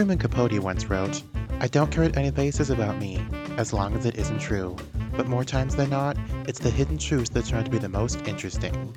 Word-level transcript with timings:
Truman 0.00 0.16
Capote 0.16 0.58
once 0.60 0.86
wrote, 0.86 1.22
I 1.60 1.66
don't 1.68 1.92
care 1.92 2.04
what 2.04 2.16
anybody 2.16 2.50
says 2.50 2.70
about 2.70 2.98
me, 2.98 3.22
as 3.58 3.74
long 3.74 3.94
as 3.94 4.06
it 4.06 4.16
isn't 4.16 4.38
true. 4.38 4.74
But 5.14 5.28
more 5.28 5.44
times 5.44 5.76
than 5.76 5.90
not, 5.90 6.16
it's 6.48 6.58
the 6.58 6.70
hidden 6.70 6.96
truths 6.96 7.28
that 7.34 7.44
turn 7.44 7.58
out 7.58 7.66
to 7.66 7.70
be 7.70 7.76
the 7.76 7.90
most 7.90 8.26
interesting. 8.26 8.96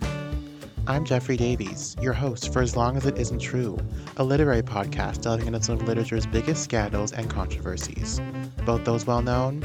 I'm 0.87 1.03
Jeffrey 1.03 1.35
Davies, 1.35 1.97
your 2.01 2.13
host 2.13 2.53
for 2.53 2.61
As 2.61 2.77
Long 2.77 2.95
as 2.95 3.05
It 3.05 3.17
Isn't 3.17 3.39
True, 3.39 3.77
a 4.15 4.23
literary 4.23 4.61
podcast 4.61 5.23
delving 5.23 5.47
into 5.47 5.61
some 5.61 5.75
of 5.75 5.85
literature's 5.85 6.25
biggest 6.25 6.63
scandals 6.63 7.11
and 7.11 7.29
controversies, 7.29 8.21
both 8.65 8.85
those 8.85 9.05
well 9.05 9.21
known 9.21 9.61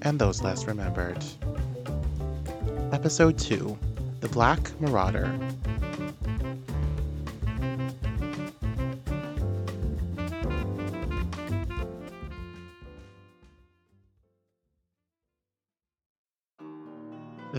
and 0.00 0.18
those 0.18 0.40
less 0.40 0.64
remembered. 0.64 1.22
Episode 2.92 3.36
2 3.36 3.78
The 4.20 4.28
Black 4.28 4.80
Marauder. 4.80 5.38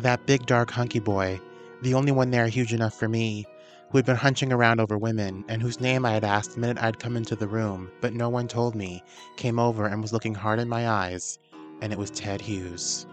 That 0.10 0.26
big 0.26 0.48
dark 0.48 0.72
hunky 0.72 0.98
boy, 0.98 1.40
the 1.84 1.94
only 1.94 2.12
one 2.12 2.32
there 2.32 2.48
huge 2.48 2.74
enough 2.74 2.96
for 2.96 3.08
me, 3.08 3.46
who 3.92 4.00
had 4.00 4.08
been 4.08 4.16
hunching 4.16 4.52
around 4.52 4.80
over 4.80 4.98
women, 4.98 5.46
and 5.48 5.62
whose 5.62 5.80
name 5.80 6.04
I 6.04 6.14
had 6.14 6.24
asked 6.24 6.56
the 6.56 6.60
minute 6.60 6.82
I'd 6.82 6.98
come 6.98 7.16
into 7.16 7.36
the 7.36 7.48
room, 7.48 7.92
but 8.02 8.16
no 8.16 8.28
one 8.28 8.48
told 8.48 8.74
me, 8.74 9.04
came 9.38 9.60
over 9.60 9.86
and 9.86 10.02
was 10.02 10.12
looking 10.12 10.34
hard 10.34 10.58
in 10.58 10.68
my 10.68 10.90
eyes, 10.90 11.38
and 11.82 11.94
it 11.94 12.00
was 12.00 12.10
Ted 12.10 12.42
Hughes. 12.42 13.06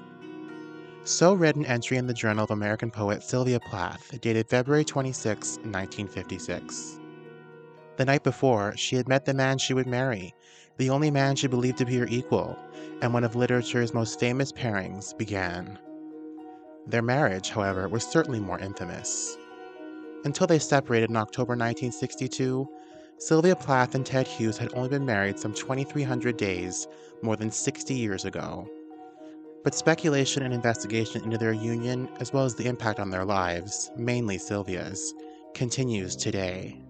So 1.05 1.35
read 1.35 1.57
an 1.57 1.67
entry 1.67 1.99
in 1.99 2.07
the 2.07 2.15
Journal 2.15 2.45
of 2.45 2.51
American 2.51 2.91
poet 2.91 3.23
Sylvia 3.23 3.61
Plath, 3.61 4.19
dated 4.23 4.49
February 4.49 4.87
26, 4.87 5.59
1956. 5.59 6.99
The 7.99 8.07
night 8.07 8.23
before, 8.23 8.75
she 8.75 8.97
had 8.97 9.07
met 9.07 9.27
the 9.27 9.35
man 9.35 9.59
she 9.59 9.75
would 9.75 9.87
marry, 9.87 10.35
the 10.79 10.89
only 10.89 11.11
man 11.11 11.37
she 11.37 11.47
believed 11.47 11.77
to 11.77 11.85
be 11.85 11.99
her 11.99 12.07
equal, 12.07 12.57
and 13.03 13.13
one 13.13 13.25
of 13.25 13.37
literature's 13.37 13.93
most 13.93 14.19
famous 14.19 14.51
pairings 14.51 15.13
began. 15.13 15.79
Their 16.89 17.03
marriage, 17.03 17.51
however, 17.51 17.89
was 17.89 18.05
certainly 18.05 18.39
more 18.39 18.61
infamous. 18.61 19.37
Until 20.25 20.47
they 20.47 20.61
separated 20.61 21.11
in 21.11 21.17
October 21.17 21.53
1962, 21.53 22.69
Sylvia 23.19 23.57
Plath 23.57 23.95
and 23.95 24.07
Ted 24.07 24.29
Hughes 24.29 24.59
had 24.59 24.73
only 24.75 24.91
been 24.91 25.05
married 25.05 25.39
some 25.39 25.53
2,300 25.53 26.37
days, 26.37 26.87
more 27.23 27.35
than 27.35 27.51
60 27.51 27.95
years 27.95 28.25
ago. 28.25 28.69
But 29.65 29.75
speculation 29.75 30.45
and 30.45 30.55
investigation 30.55 31.25
into 31.25 31.39
their 31.39 31.53
union, 31.53 32.09
as 32.21 32.33
well 32.33 32.45
as 32.45 32.55
the 32.55 32.69
impact 32.69 33.01
on 33.01 33.11
their 33.11 33.25
lives, 33.25 33.91
mainly 33.97 34.39
Sylvia's, 34.39 35.13
continues 35.55 36.15
today. 36.15 36.81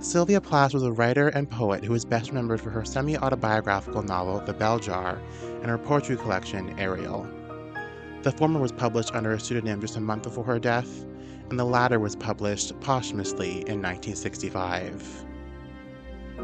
Sylvia 0.00 0.40
Plath 0.40 0.74
was 0.74 0.82
a 0.82 0.90
writer 0.90 1.28
and 1.28 1.48
poet 1.48 1.84
who 1.84 1.94
is 1.94 2.04
best 2.04 2.30
remembered 2.30 2.60
for 2.60 2.70
her 2.70 2.84
semi 2.84 3.16
autobiographical 3.18 4.02
novel, 4.02 4.40
The 4.40 4.54
Bell 4.54 4.78
Jar, 4.78 5.20
and 5.42 5.66
her 5.66 5.78
poetry 5.78 6.16
collection, 6.16 6.76
Ariel. 6.80 7.28
The 8.22 8.32
former 8.32 8.60
was 8.60 8.70
published 8.70 9.14
under 9.14 9.32
a 9.32 9.40
pseudonym 9.40 9.80
just 9.80 9.96
a 9.96 10.00
month 10.00 10.24
before 10.24 10.44
her 10.44 10.58
death, 10.58 11.06
and 11.48 11.58
the 11.58 11.64
latter 11.64 11.98
was 11.98 12.14
published 12.14 12.78
posthumously 12.80 13.60
in 13.66 13.80
1965. 13.80 15.24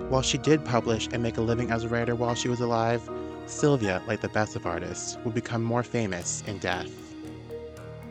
While 0.09 0.23
she 0.23 0.39
did 0.39 0.65
publish 0.65 1.07
and 1.13 1.23
make 1.23 1.37
a 1.37 1.43
living 1.43 1.71
as 1.71 1.85
a 1.85 1.89
writer 1.89 2.15
while 2.15 2.35
she 2.35 2.49
was 2.49 2.61
alive, 2.61 3.07
Sylvia, 3.45 4.03
like 4.07 4.23
the 4.23 4.31
best 4.31 4.57
of 4.57 4.65
artists, 4.65 5.19
would 5.23 5.35
become 5.35 5.63
more 5.63 5.83
famous 5.83 6.43
in 6.47 6.57
death. 6.59 6.91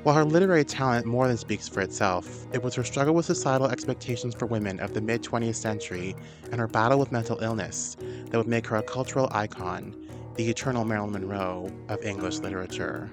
While 0.03 0.13
her 0.13 0.25
literary 0.25 0.63
talent 0.63 1.07
more 1.07 1.27
than 1.27 1.35
speaks 1.35 1.67
for 1.67 1.81
itself, 1.81 2.45
it 2.53 2.61
was 2.61 2.75
her 2.75 2.83
struggle 2.83 3.15
with 3.15 3.25
societal 3.25 3.69
expectations 3.69 4.35
for 4.35 4.45
women 4.45 4.79
of 4.79 4.93
the 4.93 5.01
mid 5.01 5.23
20th 5.23 5.55
century 5.55 6.15
and 6.51 6.59
her 6.61 6.67
battle 6.67 6.99
with 6.99 7.11
mental 7.11 7.39
illness 7.41 7.97
that 8.29 8.37
would 8.37 8.47
make 8.47 8.67
her 8.67 8.75
a 8.75 8.83
cultural 8.83 9.27
icon, 9.31 9.95
the 10.35 10.47
eternal 10.47 10.85
Marilyn 10.85 11.13
Monroe 11.13 11.71
of 11.89 12.03
English 12.03 12.37
literature. 12.37 13.09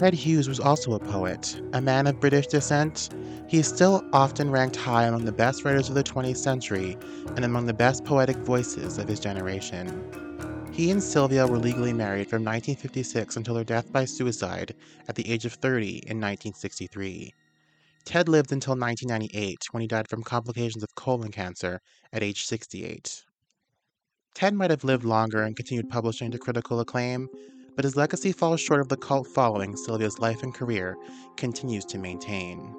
Ted 0.00 0.14
Hughes 0.14 0.48
was 0.48 0.60
also 0.60 0.94
a 0.94 0.98
poet. 0.98 1.60
A 1.74 1.80
man 1.82 2.06
of 2.06 2.20
British 2.20 2.46
descent, 2.46 3.10
he 3.48 3.58
is 3.58 3.68
still 3.68 4.02
often 4.14 4.50
ranked 4.50 4.74
high 4.76 5.04
among 5.04 5.26
the 5.26 5.30
best 5.30 5.62
writers 5.62 5.90
of 5.90 5.94
the 5.94 6.02
20th 6.02 6.38
century 6.38 6.96
and 7.36 7.44
among 7.44 7.66
the 7.66 7.74
best 7.74 8.02
poetic 8.06 8.38
voices 8.38 8.96
of 8.96 9.06
his 9.06 9.20
generation. 9.20 10.02
He 10.72 10.90
and 10.90 11.02
Sylvia 11.02 11.46
were 11.46 11.58
legally 11.58 11.92
married 11.92 12.30
from 12.30 12.42
1956 12.42 13.36
until 13.36 13.52
their 13.52 13.62
death 13.62 13.92
by 13.92 14.06
suicide 14.06 14.74
at 15.06 15.16
the 15.16 15.30
age 15.30 15.44
of 15.44 15.52
30 15.52 15.88
in 15.88 16.16
1963. 16.16 17.34
Ted 18.06 18.26
lived 18.26 18.52
until 18.52 18.78
1998 18.78 19.66
when 19.72 19.82
he 19.82 19.86
died 19.86 20.08
from 20.08 20.22
complications 20.22 20.82
of 20.82 20.94
colon 20.94 21.30
cancer 21.30 21.78
at 22.10 22.22
age 22.22 22.46
68. 22.46 23.22
Ted 24.32 24.54
might 24.54 24.70
have 24.70 24.82
lived 24.82 25.04
longer 25.04 25.42
and 25.42 25.54
continued 25.54 25.90
publishing 25.90 26.30
to 26.30 26.38
critical 26.38 26.80
acclaim, 26.80 27.28
but 27.76 27.84
his 27.84 27.96
legacy 27.96 28.32
falls 28.32 28.60
short 28.60 28.80
of 28.80 28.88
the 28.88 28.96
cult 28.96 29.26
following 29.26 29.76
Sylvia's 29.76 30.18
life 30.18 30.42
and 30.42 30.54
career 30.54 30.96
continues 31.36 31.84
to 31.86 31.98
maintain. 31.98 32.74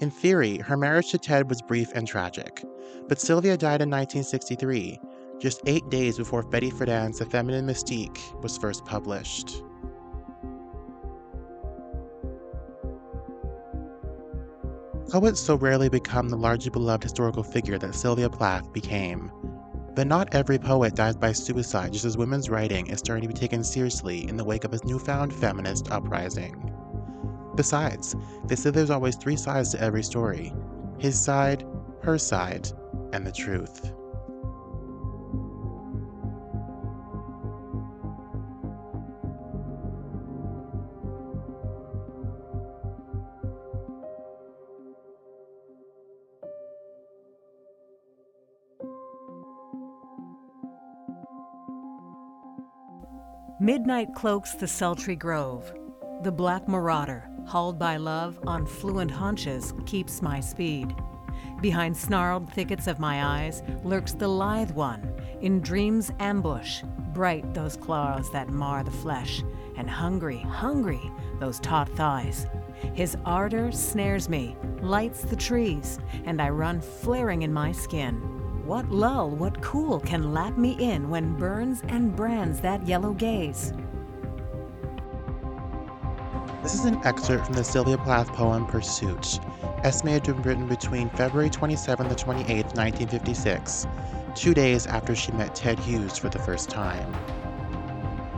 In 0.00 0.10
theory, 0.10 0.58
her 0.58 0.76
marriage 0.76 1.10
to 1.10 1.18
Ted 1.18 1.48
was 1.48 1.60
brief 1.62 1.92
and 1.94 2.08
tragic, 2.08 2.64
but 3.08 3.20
Sylvia 3.20 3.56
died 3.56 3.82
in 3.82 3.90
1963, 3.90 4.98
just 5.38 5.60
eight 5.66 5.88
days 5.90 6.16
before 6.16 6.42
Betty 6.42 6.70
Friedan's 6.70 7.18
The 7.18 7.26
Feminine 7.26 7.66
Mystique 7.66 8.18
was 8.42 8.56
first 8.56 8.84
published. 8.84 9.62
Poets 15.10 15.40
so 15.40 15.56
rarely 15.56 15.88
become 15.88 16.28
the 16.28 16.36
largely 16.36 16.70
beloved 16.70 17.02
historical 17.02 17.42
figure 17.42 17.78
that 17.78 17.96
Sylvia 17.96 18.30
Plath 18.30 18.72
became. 18.72 19.32
But 19.94 20.06
not 20.06 20.34
every 20.34 20.58
poet 20.58 20.94
dies 20.94 21.16
by 21.16 21.32
suicide, 21.32 21.92
just 21.92 22.04
as 22.04 22.16
women's 22.16 22.48
writing 22.48 22.86
is 22.86 23.00
starting 23.00 23.28
to 23.28 23.34
be 23.34 23.38
taken 23.38 23.64
seriously 23.64 24.28
in 24.28 24.36
the 24.36 24.44
wake 24.44 24.64
of 24.64 24.70
this 24.70 24.84
newfound 24.84 25.32
feminist 25.34 25.90
uprising. 25.90 26.72
Besides, 27.56 28.14
they 28.46 28.56
say 28.56 28.70
there's 28.70 28.90
always 28.90 29.16
three 29.16 29.36
sides 29.36 29.70
to 29.72 29.80
every 29.80 30.02
story 30.02 30.54
his 30.98 31.18
side, 31.18 31.66
her 32.02 32.18
side, 32.18 32.68
and 33.12 33.26
the 33.26 33.32
truth. 33.32 33.92
Midnight 53.62 54.14
cloaks 54.14 54.54
the 54.54 54.66
sultry 54.66 55.14
grove. 55.14 55.70
The 56.22 56.32
black 56.32 56.66
marauder, 56.66 57.28
hauled 57.46 57.78
by 57.78 57.98
love 57.98 58.40
on 58.46 58.64
fluent 58.64 59.10
haunches, 59.10 59.74
keeps 59.84 60.22
my 60.22 60.40
speed. 60.40 60.96
Behind 61.60 61.94
snarled 61.94 62.50
thickets 62.50 62.86
of 62.86 62.98
my 62.98 63.22
eyes 63.22 63.62
lurks 63.84 64.12
the 64.12 64.28
lithe 64.28 64.70
one, 64.70 65.14
in 65.42 65.60
dream's 65.60 66.10
ambush, 66.20 66.82
bright 67.12 67.52
those 67.52 67.76
claws 67.76 68.32
that 68.32 68.48
mar 68.48 68.82
the 68.82 68.90
flesh, 68.90 69.42
and 69.76 69.90
hungry, 69.90 70.38
hungry 70.38 71.12
those 71.38 71.60
taut 71.60 71.90
thighs. 71.90 72.46
His 72.94 73.14
ardor 73.26 73.72
snares 73.72 74.30
me, 74.30 74.56
lights 74.80 75.20
the 75.20 75.36
trees, 75.36 75.98
and 76.24 76.40
I 76.40 76.48
run 76.48 76.80
flaring 76.80 77.42
in 77.42 77.52
my 77.52 77.72
skin. 77.72 78.39
What 78.70 78.88
lull, 78.88 79.30
what 79.30 79.60
cool 79.62 79.98
can 79.98 80.32
lap 80.32 80.56
me 80.56 80.76
in 80.78 81.10
when 81.10 81.36
burns 81.36 81.82
and 81.88 82.14
brands 82.14 82.60
that 82.60 82.86
yellow 82.86 83.12
gaze? 83.12 83.72
This 86.62 86.74
is 86.74 86.84
an 86.84 87.00
excerpt 87.04 87.46
from 87.46 87.56
the 87.56 87.64
Sylvia 87.64 87.98
Plath 87.98 88.28
poem 88.28 88.66
Pursuit, 88.66 89.40
estimated 89.82 90.22
to 90.22 90.34
have 90.34 90.44
been 90.44 90.48
written 90.48 90.68
between 90.68 91.10
February 91.10 91.50
27 91.50 92.06
and 92.06 92.16
28, 92.16 92.46
1956, 92.48 93.88
two 94.36 94.54
days 94.54 94.86
after 94.86 95.16
she 95.16 95.32
met 95.32 95.52
Ted 95.52 95.80
Hughes 95.80 96.16
for 96.16 96.28
the 96.28 96.38
first 96.38 96.70
time. 96.70 97.12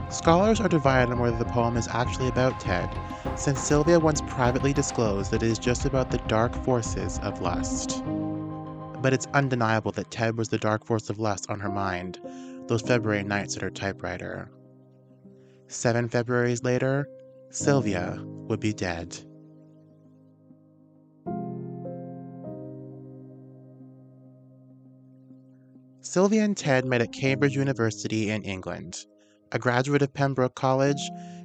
Scholars 0.09 0.63
are 0.63 0.69
divided 0.69 1.13
on 1.13 1.19
whether 1.19 1.37
the 1.37 1.45
poem 1.45 1.77
is 1.77 1.89
actually 1.89 2.29
about 2.29 2.59
Ted, 2.59 2.89
since 3.37 3.61
Sylvia 3.61 4.01
once 4.01 4.23
privately 4.23 4.73
disclosed 4.73 5.31
that 5.31 5.43
it 5.43 5.51
is 5.51 5.59
just 5.59 5.85
about 5.85 6.11
the 6.11 6.17
dark 6.27 6.55
forces 6.65 7.19
of 7.19 7.43
lust 7.43 8.03
but 9.03 9.13
it's 9.13 9.27
undeniable 9.35 9.93
that 9.93 10.11
Ted 10.11 10.39
was 10.39 10.49
the 10.49 10.59
dark 10.59 10.87
force 10.87 11.11
of 11.11 11.19
lust 11.19 11.51
on 11.51 11.61
her 11.61 11.71
mind 11.71 12.21
those 12.69 12.83
February 12.83 13.25
nights 13.25 13.57
at 13.57 13.63
her 13.63 13.71
typewriter. 13.71 14.51
Seven 15.67 16.09
Februarys 16.09 16.65
later, 16.65 17.09
Sylvia 17.51 18.19
would 18.25 18.61
be 18.61 18.73
dead. 18.73 19.19
Sylvia 26.01 26.45
and 26.45 26.57
Ted 26.57 26.85
met 26.85 27.01
at 27.01 27.13
Cambridge 27.13 27.57
University 27.57 28.31
in 28.31 28.43
England. 28.43 29.07
A 29.53 29.59
graduate 29.59 30.03
of 30.03 30.15
Pembroke 30.15 30.55
College, 30.55 31.01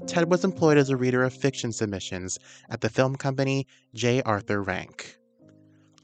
Ted 0.05 0.29
was 0.29 0.43
employed 0.43 0.77
as 0.77 0.89
a 0.89 0.97
reader 0.97 1.23
of 1.23 1.33
fiction 1.33 1.71
submissions 1.71 2.37
at 2.69 2.81
the 2.81 2.89
film 2.89 3.15
company 3.15 3.65
J. 3.93 4.21
Arthur 4.21 4.61
Rank. 4.61 5.16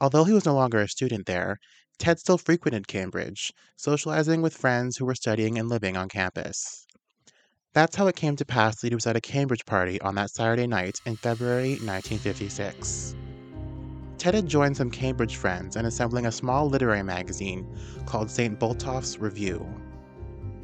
Although 0.00 0.24
he 0.24 0.32
was 0.32 0.44
no 0.44 0.54
longer 0.54 0.80
a 0.80 0.88
student 0.88 1.26
there, 1.26 1.58
Ted 1.98 2.18
still 2.18 2.38
frequented 2.38 2.88
Cambridge, 2.88 3.52
socializing 3.76 4.42
with 4.42 4.56
friends 4.56 4.96
who 4.96 5.04
were 5.04 5.14
studying 5.14 5.58
and 5.58 5.68
living 5.68 5.96
on 5.96 6.08
campus. 6.08 6.86
That's 7.72 7.96
how 7.96 8.08
it 8.08 8.16
came 8.16 8.36
to 8.36 8.44
pass 8.44 8.80
that 8.80 8.88
he 8.88 8.94
was 8.94 9.06
at 9.06 9.16
a 9.16 9.20
Cambridge 9.20 9.64
party 9.66 10.00
on 10.00 10.16
that 10.16 10.30
Saturday 10.30 10.66
night 10.66 11.00
in 11.06 11.16
February 11.16 11.70
1956. 11.70 13.14
Ted 14.18 14.34
had 14.34 14.48
joined 14.48 14.76
some 14.76 14.90
Cambridge 14.90 15.36
friends 15.36 15.76
in 15.76 15.84
assembling 15.84 16.26
a 16.26 16.32
small 16.32 16.68
literary 16.68 17.02
magazine 17.02 17.66
called 18.06 18.30
St. 18.30 18.58
Botolph's 18.58 19.18
Review. 19.18 19.66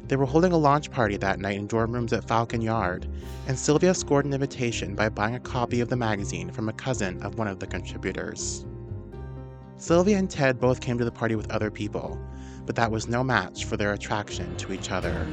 They 0.07 0.15
were 0.17 0.25
holding 0.25 0.51
a 0.51 0.57
launch 0.57 0.91
party 0.91 1.15
that 1.17 1.39
night 1.39 1.57
in 1.57 1.67
dorm 1.67 1.93
rooms 1.93 2.11
at 2.11 2.27
Falcon 2.27 2.61
Yard, 2.61 3.07
and 3.47 3.57
Sylvia 3.57 3.93
scored 3.93 4.25
an 4.25 4.33
invitation 4.33 4.95
by 4.95 5.09
buying 5.09 5.35
a 5.35 5.39
copy 5.39 5.79
of 5.79 5.89
the 5.89 5.95
magazine 5.95 6.51
from 6.51 6.67
a 6.67 6.73
cousin 6.73 7.21
of 7.23 7.37
one 7.37 7.47
of 7.47 7.59
the 7.59 7.67
contributors. 7.67 8.65
Sylvia 9.81 10.15
and 10.19 10.29
Ted 10.29 10.59
both 10.59 10.79
came 10.79 10.99
to 10.99 11.05
the 11.05 11.11
party 11.11 11.33
with 11.33 11.49
other 11.49 11.71
people, 11.71 12.21
but 12.67 12.75
that 12.75 12.91
was 12.91 13.07
no 13.07 13.23
match 13.23 13.65
for 13.65 13.77
their 13.77 13.93
attraction 13.93 14.55
to 14.57 14.71
each 14.71 14.91
other. 14.91 15.27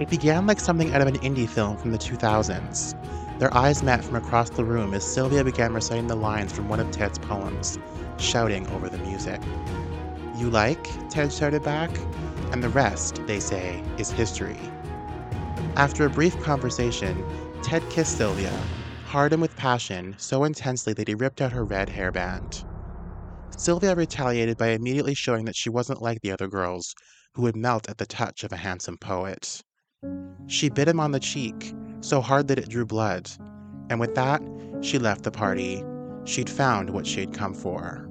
It 0.00 0.10
began 0.10 0.48
like 0.48 0.58
something 0.58 0.92
out 0.92 1.02
of 1.02 1.06
an 1.06 1.18
indie 1.18 1.48
film 1.48 1.76
from 1.76 1.92
the 1.92 1.98
2000s. 1.98 3.38
Their 3.38 3.54
eyes 3.54 3.84
met 3.84 4.04
from 4.04 4.16
across 4.16 4.50
the 4.50 4.64
room 4.64 4.92
as 4.92 5.04
Sylvia 5.04 5.44
began 5.44 5.72
reciting 5.72 6.08
the 6.08 6.16
lines 6.16 6.50
from 6.50 6.68
one 6.68 6.80
of 6.80 6.90
Ted's 6.90 7.20
poems, 7.20 7.78
shouting 8.18 8.66
over 8.70 8.88
the 8.88 8.98
music. 8.98 9.40
You 10.36 10.50
like? 10.50 10.84
Ted 11.10 11.32
shouted 11.32 11.62
back. 11.62 11.96
And 12.50 12.60
the 12.60 12.70
rest, 12.70 13.24
they 13.28 13.38
say, 13.38 13.84
is 13.98 14.10
history. 14.10 14.58
After 15.76 16.04
a 16.04 16.10
brief 16.10 16.40
conversation, 16.40 17.24
Ted 17.62 17.88
kissed 17.88 18.16
Sylvia, 18.16 18.52
hard 19.10 19.32
and 19.32 19.42
with 19.42 19.56
passion, 19.56 20.14
so 20.18 20.44
intensely 20.44 20.92
that 20.92 21.08
he 21.08 21.16
ripped 21.16 21.40
out 21.40 21.50
her 21.50 21.64
red 21.64 21.88
hairband. 21.88 22.64
Sylvia 23.56 23.96
retaliated 23.96 24.56
by 24.56 24.68
immediately 24.68 25.14
showing 25.14 25.44
that 25.44 25.56
she 25.56 25.68
wasn't 25.68 26.00
like 26.00 26.20
the 26.20 26.30
other 26.30 26.46
girls, 26.46 26.94
who 27.34 27.42
would 27.42 27.56
melt 27.56 27.88
at 27.88 27.98
the 27.98 28.06
touch 28.06 28.44
of 28.44 28.52
a 28.52 28.56
handsome 28.56 28.96
poet. 28.96 29.62
She 30.46 30.68
bit 30.70 30.86
him 30.86 31.00
on 31.00 31.10
the 31.10 31.18
cheek, 31.18 31.74
so 32.00 32.20
hard 32.20 32.46
that 32.46 32.58
it 32.60 32.68
drew 32.68 32.86
blood, 32.86 33.28
and 33.90 33.98
with 33.98 34.14
that, 34.14 34.40
she 34.80 34.96
left 34.96 35.24
the 35.24 35.32
party. 35.32 35.82
She'd 36.24 36.48
found 36.48 36.88
what 36.88 37.04
she'd 37.04 37.34
come 37.34 37.52
for. 37.52 38.08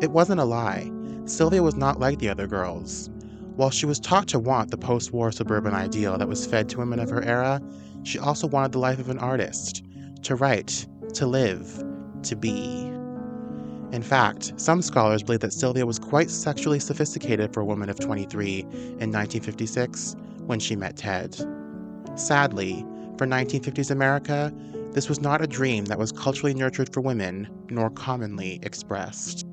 It 0.00 0.12
wasn't 0.12 0.38
a 0.38 0.44
lie. 0.44 0.88
Sylvia 1.24 1.64
was 1.64 1.74
not 1.74 1.98
like 1.98 2.20
the 2.20 2.28
other 2.28 2.46
girls. 2.46 3.10
While 3.56 3.70
she 3.70 3.86
was 3.86 4.00
taught 4.00 4.26
to 4.28 4.40
want 4.40 4.72
the 4.72 4.76
post 4.76 5.12
war 5.12 5.30
suburban 5.30 5.74
ideal 5.74 6.18
that 6.18 6.28
was 6.28 6.44
fed 6.44 6.68
to 6.70 6.78
women 6.78 6.98
of 6.98 7.08
her 7.10 7.22
era, 7.22 7.62
she 8.02 8.18
also 8.18 8.48
wanted 8.48 8.72
the 8.72 8.80
life 8.80 8.98
of 8.98 9.10
an 9.10 9.18
artist 9.18 9.84
to 10.22 10.34
write, 10.34 10.86
to 11.14 11.26
live, 11.26 11.82
to 12.24 12.34
be. 12.34 12.90
In 13.92 14.02
fact, 14.02 14.54
some 14.56 14.82
scholars 14.82 15.22
believe 15.22 15.40
that 15.40 15.52
Sylvia 15.52 15.86
was 15.86 16.00
quite 16.00 16.30
sexually 16.30 16.80
sophisticated 16.80 17.54
for 17.54 17.60
a 17.60 17.64
woman 17.64 17.88
of 17.88 18.00
23 18.00 18.60
in 18.60 19.12
1956 19.12 20.16
when 20.46 20.58
she 20.58 20.74
met 20.74 20.96
Ted. 20.96 21.36
Sadly, 22.16 22.84
for 23.16 23.24
1950s 23.24 23.92
America, 23.92 24.52
this 24.90 25.08
was 25.08 25.20
not 25.20 25.42
a 25.42 25.46
dream 25.46 25.84
that 25.84 25.98
was 25.98 26.10
culturally 26.10 26.54
nurtured 26.54 26.92
for 26.92 27.00
women 27.00 27.48
nor 27.70 27.88
commonly 27.90 28.58
expressed. 28.64 29.46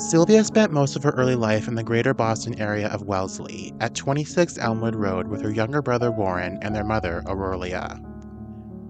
Sylvia 0.00 0.42
spent 0.42 0.72
most 0.72 0.96
of 0.96 1.02
her 1.02 1.10
early 1.10 1.34
life 1.34 1.68
in 1.68 1.74
the 1.74 1.82
greater 1.82 2.14
Boston 2.14 2.58
area 2.58 2.88
of 2.88 3.02
Wellesley 3.02 3.74
at 3.80 3.94
26 3.94 4.56
Elmwood 4.56 4.94
Road 4.96 5.28
with 5.28 5.42
her 5.42 5.52
younger 5.52 5.82
brother 5.82 6.10
Warren 6.10 6.58
and 6.62 6.74
their 6.74 6.86
mother 6.86 7.22
Aurelia. 7.26 8.00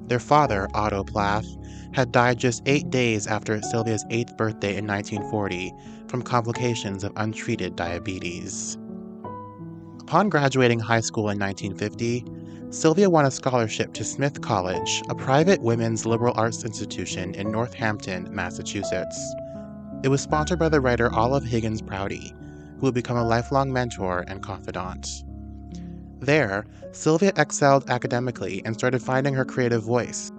Their 0.07 0.21
father, 0.21 0.69
Otto 0.73 1.03
Plath, 1.03 1.49
had 1.93 2.13
died 2.13 2.39
just 2.39 2.63
eight 2.65 2.91
days 2.91 3.27
after 3.27 3.61
Sylvia's 3.61 4.05
eighth 4.11 4.37
birthday 4.37 4.77
in 4.77 4.87
1940 4.87 5.73
from 6.07 6.23
complications 6.23 7.03
of 7.03 7.13
untreated 7.17 7.75
diabetes. 7.75 8.79
Upon 10.01 10.29
graduating 10.29 10.79
high 10.79 11.01
school 11.01 11.29
in 11.31 11.41
1950, 11.41 12.25
Sylvia 12.71 13.11
won 13.11 13.27
a 13.27 13.33
scholarship 13.33 13.93
to 13.95 14.05
Smith 14.05 14.41
College, 14.43 15.03
a 15.09 15.17
private 15.17 15.61
women's 15.61 16.07
liberal 16.07 16.35
arts 16.37 16.65
institution 16.65 17.35
in 17.35 17.51
Northampton, 17.51 18.33
Massachusetts. 18.33 19.35
It 20.03 20.09
was 20.09 20.23
sponsored 20.23 20.59
by 20.59 20.71
the 20.71 20.81
writer 20.81 21.13
Olive 21.13 21.45
Higgins 21.45 21.83
Prouty, 21.83 22.35
who 22.77 22.87
would 22.87 22.95
become 22.95 23.19
a 23.19 23.25
lifelong 23.25 23.71
mentor 23.71 24.25
and 24.29 24.43
confidant. 24.43 25.07
There, 26.21 26.65
Sylvia 26.93 27.33
excelled 27.37 27.91
academically 27.91 28.63
and 28.65 28.75
started 28.75 29.03
finding 29.03 29.35
her 29.35 29.45
creative 29.45 29.83
voice. 29.83 30.33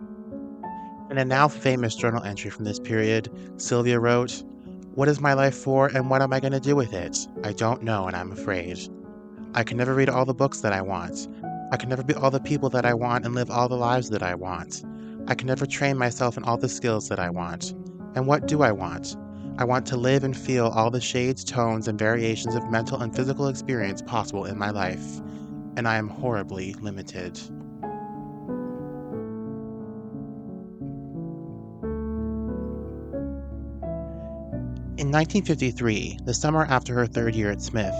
In 1.12 1.20
a 1.20 1.26
now 1.26 1.48
famous 1.48 1.96
journal 1.96 2.24
entry 2.24 2.50
from 2.50 2.66
this 2.66 2.80
period, 2.80 3.30
Sylvia 3.58 4.00
wrote, 4.00 4.44
What 4.96 5.08
is 5.08 5.20
my 5.20 5.34
life 5.34 5.56
for 5.56 5.88
and 5.88 6.10
what 6.10 6.24
am 6.24 6.34
I 6.34 6.40
going 6.40 6.54
to 6.54 6.60
do 6.60 6.76
with 6.76 6.94
it? 6.94 7.28
I 7.44 7.54
don't 7.54 7.84
know 7.84 8.08
and 8.08 8.16
I'm 8.16 8.32
afraid. 8.32 8.80
I 9.54 9.64
can 9.64 9.78
never 9.78 9.94
read 9.94 10.10
all 10.10 10.26
the 10.26 10.34
books 10.34 10.62
that 10.62 10.74
I 10.74 10.82
want. 10.82 11.28
I 11.72 11.78
can 11.78 11.90
never 11.90 12.04
be 12.04 12.16
all 12.16 12.32
the 12.32 12.40
people 12.40 12.70
that 12.72 12.86
I 12.86 12.96
want 12.96 13.26
and 13.26 13.36
live 13.36 13.52
all 13.52 13.70
the 13.70 13.76
lives 13.76 14.10
that 14.10 14.24
I 14.24 14.34
want. 14.34 14.84
I 15.28 15.36
can 15.36 15.46
never 15.46 15.68
train 15.68 16.00
myself 16.00 16.36
in 16.36 16.44
all 16.46 16.58
the 16.58 16.68
skills 16.68 17.10
that 17.10 17.20
I 17.20 17.30
want. 17.30 17.76
And 18.16 18.26
what 18.26 18.48
do 18.48 18.64
I 18.64 18.72
want? 18.72 19.16
I 19.58 19.64
want 19.64 19.86
to 19.88 19.98
live 19.98 20.24
and 20.24 20.36
feel 20.36 20.68
all 20.68 20.90
the 20.90 21.02
shades, 21.02 21.44
tones, 21.44 21.88
and 21.88 22.00
variations 22.00 22.56
of 22.56 22.70
mental 22.72 23.02
and 23.02 23.16
physical 23.16 23.48
experience 23.48 24.02
possible 24.02 24.46
in 24.46 24.58
my 24.58 24.70
life, 24.70 25.20
and 25.76 25.88
I 25.88 25.98
am 25.98 26.08
horribly 26.08 26.74
limited. 26.76 27.40
In 34.98 35.12
1953, 35.12 36.20
the 36.24 36.34
summer 36.34 36.66
after 36.66 36.94
her 36.94 37.08
third 37.08 37.36
year 37.36 37.52
at 37.52 37.62
Smith, 37.62 37.96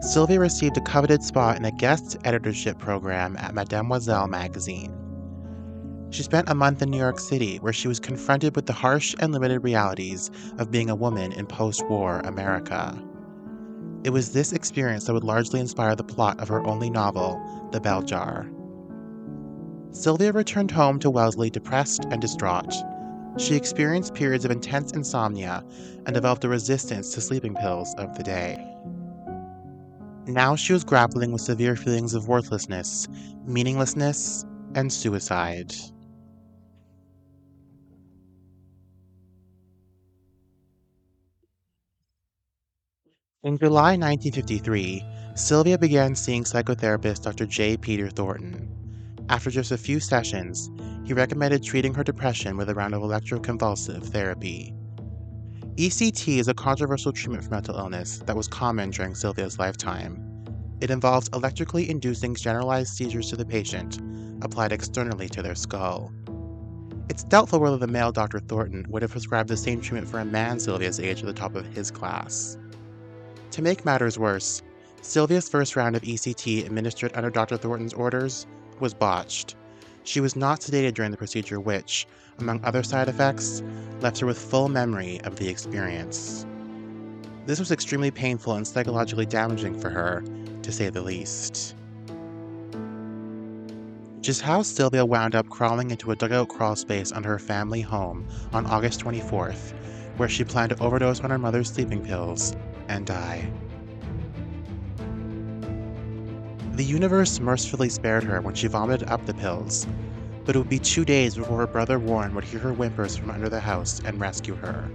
Sylvia 0.00 0.40
received 0.40 0.76
a 0.76 0.80
coveted 0.80 1.22
spot 1.22 1.56
in 1.56 1.64
a 1.64 1.72
guest 1.72 2.16
editorship 2.24 2.78
program 2.78 3.36
at 3.36 3.54
Mademoiselle 3.54 4.28
magazine. 4.28 5.03
She 6.14 6.22
spent 6.22 6.48
a 6.48 6.54
month 6.54 6.80
in 6.80 6.90
New 6.90 6.98
York 6.98 7.18
City, 7.18 7.56
where 7.56 7.72
she 7.72 7.88
was 7.88 7.98
confronted 7.98 8.54
with 8.54 8.66
the 8.66 8.72
harsh 8.72 9.16
and 9.18 9.32
limited 9.32 9.64
realities 9.64 10.30
of 10.58 10.70
being 10.70 10.88
a 10.88 10.94
woman 10.94 11.32
in 11.32 11.44
post 11.44 11.84
war 11.88 12.20
America. 12.20 12.96
It 14.04 14.10
was 14.10 14.30
this 14.30 14.52
experience 14.52 15.06
that 15.06 15.12
would 15.12 15.24
largely 15.24 15.58
inspire 15.58 15.96
the 15.96 16.04
plot 16.04 16.38
of 16.38 16.46
her 16.46 16.64
only 16.64 16.88
novel, 16.88 17.42
The 17.72 17.80
Bell 17.80 18.00
Jar. 18.02 18.48
Sylvia 19.90 20.30
returned 20.30 20.70
home 20.70 21.00
to 21.00 21.10
Wellesley 21.10 21.50
depressed 21.50 22.04
and 22.04 22.22
distraught. 22.22 22.72
She 23.36 23.56
experienced 23.56 24.14
periods 24.14 24.44
of 24.44 24.52
intense 24.52 24.92
insomnia 24.92 25.64
and 26.06 26.14
developed 26.14 26.44
a 26.44 26.48
resistance 26.48 27.12
to 27.14 27.20
sleeping 27.20 27.56
pills 27.56 27.92
of 27.98 28.16
the 28.16 28.22
day. 28.22 28.64
Now 30.28 30.54
she 30.54 30.74
was 30.74 30.84
grappling 30.84 31.32
with 31.32 31.42
severe 31.42 31.74
feelings 31.74 32.14
of 32.14 32.28
worthlessness, 32.28 33.08
meaninglessness, 33.44 34.46
and 34.76 34.92
suicide. 34.92 35.74
In 43.44 43.58
July 43.58 43.98
1953, 43.98 45.04
Sylvia 45.34 45.76
began 45.76 46.14
seeing 46.14 46.44
psychotherapist 46.44 47.24
Dr. 47.24 47.44
J. 47.44 47.76
Peter 47.76 48.08
Thornton. 48.08 48.66
After 49.28 49.50
just 49.50 49.70
a 49.70 49.76
few 49.76 50.00
sessions, 50.00 50.70
he 51.04 51.12
recommended 51.12 51.62
treating 51.62 51.92
her 51.92 52.02
depression 52.02 52.56
with 52.56 52.70
a 52.70 52.74
round 52.74 52.94
of 52.94 53.02
electroconvulsive 53.02 54.02
therapy. 54.04 54.74
ECT 55.76 56.38
is 56.38 56.48
a 56.48 56.54
controversial 56.54 57.12
treatment 57.12 57.44
for 57.44 57.50
mental 57.50 57.76
illness 57.76 58.20
that 58.20 58.34
was 58.34 58.48
common 58.48 58.88
during 58.88 59.14
Sylvia's 59.14 59.58
lifetime. 59.58 60.24
It 60.80 60.90
involves 60.90 61.28
electrically 61.34 61.90
inducing 61.90 62.34
generalized 62.34 62.94
seizures 62.94 63.28
to 63.28 63.36
the 63.36 63.44
patient, 63.44 63.98
applied 64.42 64.72
externally 64.72 65.28
to 65.28 65.42
their 65.42 65.54
skull. 65.54 66.10
It's 67.10 67.24
doubtful 67.24 67.60
whether 67.60 67.76
the 67.76 67.86
male 67.86 68.10
Dr. 68.10 68.40
Thornton 68.40 68.86
would 68.88 69.02
have 69.02 69.10
prescribed 69.10 69.50
the 69.50 69.56
same 69.58 69.82
treatment 69.82 70.08
for 70.08 70.20
a 70.20 70.24
man 70.24 70.58
Sylvia's 70.58 70.98
age 70.98 71.20
at 71.20 71.26
the 71.26 71.34
top 71.34 71.54
of 71.54 71.66
his 71.66 71.90
class. 71.90 72.56
To 73.54 73.62
make 73.62 73.84
matters 73.84 74.18
worse, 74.18 74.62
Sylvia's 75.00 75.48
first 75.48 75.76
round 75.76 75.94
of 75.94 76.02
ECT 76.02 76.66
administered 76.66 77.12
under 77.14 77.30
Dr. 77.30 77.56
Thornton's 77.56 77.94
orders 77.94 78.48
was 78.80 78.94
botched. 78.94 79.54
She 80.02 80.18
was 80.18 80.34
not 80.34 80.58
sedated 80.58 80.94
during 80.94 81.12
the 81.12 81.16
procedure, 81.16 81.60
which, 81.60 82.08
among 82.40 82.64
other 82.64 82.82
side 82.82 83.08
effects, 83.08 83.62
left 84.00 84.18
her 84.18 84.26
with 84.26 84.40
full 84.40 84.68
memory 84.68 85.20
of 85.22 85.36
the 85.36 85.48
experience. 85.48 86.46
This 87.46 87.60
was 87.60 87.70
extremely 87.70 88.10
painful 88.10 88.54
and 88.54 88.66
psychologically 88.66 89.24
damaging 89.24 89.78
for 89.78 89.88
her, 89.88 90.24
to 90.62 90.72
say 90.72 90.90
the 90.90 91.02
least. 91.02 91.76
Just 94.20 94.40
how 94.40 94.62
Sylvia 94.62 95.06
wound 95.06 95.36
up 95.36 95.48
crawling 95.48 95.92
into 95.92 96.10
a 96.10 96.16
dugout 96.16 96.48
crawl 96.48 96.74
space 96.74 97.12
under 97.12 97.28
her 97.28 97.38
family 97.38 97.82
home 97.82 98.26
on 98.52 98.66
August 98.66 98.98
24th, 98.98 99.74
where 100.16 100.28
she 100.28 100.42
planned 100.42 100.70
to 100.70 100.82
overdose 100.82 101.20
on 101.20 101.30
her 101.30 101.38
mother's 101.38 101.70
sleeping 101.70 102.04
pills 102.04 102.56
and 102.88 103.06
die. 103.06 103.50
The 106.74 106.84
universe 106.84 107.38
mercifully 107.38 107.88
spared 107.88 108.24
her 108.24 108.40
when 108.40 108.54
she 108.54 108.66
vomited 108.66 109.08
up 109.08 109.24
the 109.26 109.34
pills, 109.34 109.86
but 110.44 110.56
it 110.56 110.58
would 110.58 110.68
be 110.68 110.80
two 110.80 111.04
days 111.04 111.36
before 111.36 111.58
her 111.58 111.66
brother 111.66 111.98
Warren 111.98 112.34
would 112.34 112.44
hear 112.44 112.60
her 112.60 112.72
whimpers 112.72 113.16
from 113.16 113.30
under 113.30 113.48
the 113.48 113.60
house 113.60 114.00
and 114.04 114.20
rescue 114.20 114.56
her. 114.56 114.90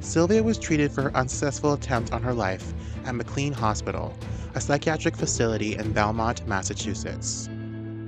Sylvia 0.00 0.42
was 0.42 0.58
treated 0.58 0.90
for 0.90 1.02
her 1.02 1.16
unsuccessful 1.16 1.74
attempt 1.74 2.12
on 2.12 2.22
her 2.22 2.32
life 2.32 2.72
at 3.04 3.14
McLean 3.14 3.52
Hospital, 3.52 4.16
a 4.54 4.60
psychiatric 4.60 5.16
facility 5.16 5.76
in 5.76 5.92
Belmont, 5.92 6.46
Massachusetts. 6.48 7.48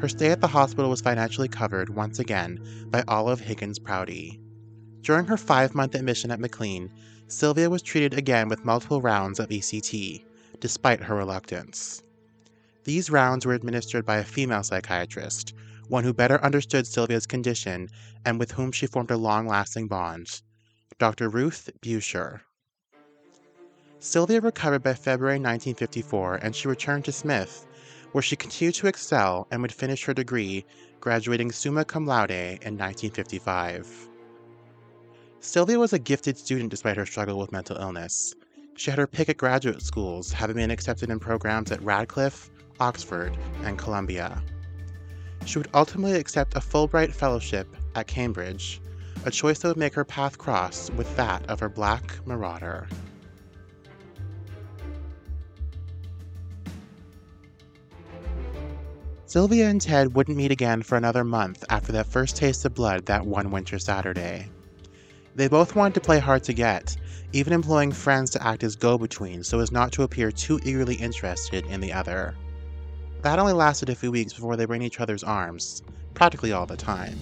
Her 0.00 0.08
stay 0.08 0.30
at 0.30 0.40
the 0.40 0.48
hospital 0.48 0.90
was 0.90 1.00
financially 1.00 1.46
covered 1.46 1.90
once 1.90 2.18
again 2.18 2.58
by 2.90 3.04
Olive 3.06 3.38
Higgins 3.40 3.78
Prouty. 3.78 4.40
During 5.02 5.26
her 5.26 5.36
five 5.36 5.74
month 5.74 5.96
admission 5.96 6.30
at 6.30 6.38
McLean, 6.38 6.88
Sylvia 7.26 7.68
was 7.68 7.82
treated 7.82 8.14
again 8.14 8.48
with 8.48 8.64
multiple 8.64 9.02
rounds 9.02 9.40
of 9.40 9.48
ECT, 9.48 10.24
despite 10.60 11.02
her 11.02 11.16
reluctance. 11.16 12.04
These 12.84 13.10
rounds 13.10 13.44
were 13.44 13.54
administered 13.54 14.06
by 14.06 14.18
a 14.18 14.24
female 14.24 14.62
psychiatrist, 14.62 15.54
one 15.88 16.04
who 16.04 16.12
better 16.12 16.42
understood 16.44 16.86
Sylvia's 16.86 17.26
condition 17.26 17.88
and 18.24 18.38
with 18.38 18.52
whom 18.52 18.70
she 18.70 18.86
formed 18.86 19.10
a 19.10 19.16
long 19.16 19.48
lasting 19.48 19.88
bond 19.88 20.40
Dr. 20.98 21.28
Ruth 21.28 21.68
Beuscher. 21.80 22.42
Sylvia 23.98 24.40
recovered 24.40 24.84
by 24.84 24.94
February 24.94 25.38
1954 25.38 26.36
and 26.36 26.54
she 26.54 26.68
returned 26.68 27.04
to 27.06 27.12
Smith, 27.12 27.66
where 28.12 28.22
she 28.22 28.36
continued 28.36 28.76
to 28.76 28.86
excel 28.86 29.48
and 29.50 29.62
would 29.62 29.72
finish 29.72 30.04
her 30.04 30.14
degree, 30.14 30.64
graduating 31.00 31.50
summa 31.50 31.84
cum 31.84 32.06
laude 32.06 32.30
in 32.30 32.78
1955. 32.78 34.10
Sylvia 35.44 35.76
was 35.76 35.92
a 35.92 35.98
gifted 35.98 36.38
student 36.38 36.70
despite 36.70 36.96
her 36.96 37.04
struggle 37.04 37.36
with 37.36 37.50
mental 37.50 37.76
illness. 37.76 38.32
She 38.76 38.92
had 38.92 38.98
her 39.00 39.08
pick 39.08 39.28
at 39.28 39.38
graduate 39.38 39.82
schools, 39.82 40.30
having 40.32 40.54
been 40.54 40.70
accepted 40.70 41.10
in 41.10 41.18
programs 41.18 41.72
at 41.72 41.82
Radcliffe, 41.82 42.48
Oxford, 42.78 43.36
and 43.64 43.76
Columbia. 43.76 44.40
She 45.44 45.58
would 45.58 45.68
ultimately 45.74 46.16
accept 46.16 46.54
a 46.54 46.60
Fulbright 46.60 47.12
Fellowship 47.12 47.66
at 47.96 48.06
Cambridge, 48.06 48.80
a 49.26 49.32
choice 49.32 49.58
that 49.58 49.68
would 49.68 49.76
make 49.76 49.94
her 49.94 50.04
path 50.04 50.38
cross 50.38 50.90
with 50.92 51.14
that 51.16 51.44
of 51.50 51.58
her 51.58 51.68
black 51.68 52.24
marauder. 52.24 52.86
Sylvia 59.26 59.68
and 59.68 59.80
Ted 59.80 60.14
wouldn't 60.14 60.36
meet 60.36 60.52
again 60.52 60.82
for 60.82 60.96
another 60.96 61.24
month 61.24 61.64
after 61.68 61.90
that 61.90 62.06
first 62.06 62.36
taste 62.36 62.64
of 62.64 62.74
blood 62.74 63.06
that 63.06 63.26
one 63.26 63.50
winter 63.50 63.80
Saturday. 63.80 64.48
They 65.34 65.48
both 65.48 65.74
wanted 65.74 65.94
to 65.94 66.00
play 66.00 66.18
hard 66.18 66.42
to 66.44 66.52
get, 66.52 66.96
even 67.32 67.52
employing 67.52 67.92
friends 67.92 68.30
to 68.30 68.46
act 68.46 68.62
as 68.62 68.76
go 68.76 68.98
betweens 68.98 69.48
so 69.48 69.60
as 69.60 69.72
not 69.72 69.90
to 69.92 70.02
appear 70.02 70.30
too 70.30 70.60
eagerly 70.62 70.96
interested 70.96 71.64
in 71.66 71.80
the 71.80 71.92
other. 71.92 72.34
That 73.22 73.38
only 73.38 73.54
lasted 73.54 73.88
a 73.88 73.94
few 73.94 74.10
weeks 74.10 74.34
before 74.34 74.56
they 74.56 74.66
were 74.66 74.74
in 74.74 74.82
each 74.82 75.00
other's 75.00 75.24
arms, 75.24 75.82
practically 76.12 76.52
all 76.52 76.66
the 76.66 76.76
time. 76.76 77.16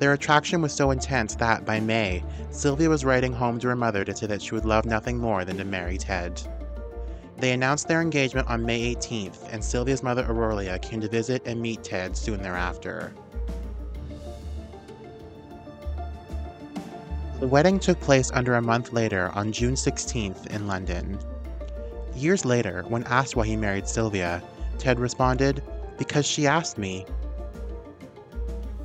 Their 0.00 0.12
attraction 0.12 0.62
was 0.62 0.72
so 0.72 0.90
intense 0.90 1.34
that, 1.36 1.64
by 1.64 1.78
May, 1.78 2.24
Sylvia 2.50 2.88
was 2.88 3.04
writing 3.04 3.32
home 3.32 3.58
to 3.60 3.68
her 3.68 3.76
mother 3.76 4.04
to 4.04 4.16
say 4.16 4.26
that 4.26 4.42
she 4.42 4.54
would 4.54 4.64
love 4.64 4.84
nothing 4.84 5.18
more 5.18 5.44
than 5.44 5.56
to 5.58 5.64
marry 5.64 5.98
Ted. 5.98 6.40
They 7.38 7.52
announced 7.52 7.86
their 7.86 8.00
engagement 8.00 8.48
on 8.48 8.66
May 8.66 8.94
18th, 8.94 9.52
and 9.52 9.62
Sylvia's 9.62 10.02
mother 10.02 10.24
Aurelia 10.24 10.78
came 10.78 11.00
to 11.00 11.08
visit 11.08 11.42
and 11.46 11.60
meet 11.60 11.84
Ted 11.84 12.16
soon 12.16 12.42
thereafter. 12.42 13.12
The 17.40 17.46
wedding 17.46 17.78
took 17.78 18.00
place 18.00 18.32
under 18.32 18.56
a 18.56 18.62
month 18.62 18.92
later 18.92 19.30
on 19.32 19.52
June 19.52 19.74
16th 19.74 20.48
in 20.48 20.66
London. 20.66 21.20
Years 22.16 22.44
later, 22.44 22.84
when 22.88 23.04
asked 23.04 23.36
why 23.36 23.46
he 23.46 23.54
married 23.54 23.86
Sylvia, 23.86 24.42
Ted 24.76 24.98
responded, 24.98 25.62
Because 25.98 26.26
she 26.26 26.48
asked 26.48 26.78
me. 26.78 27.06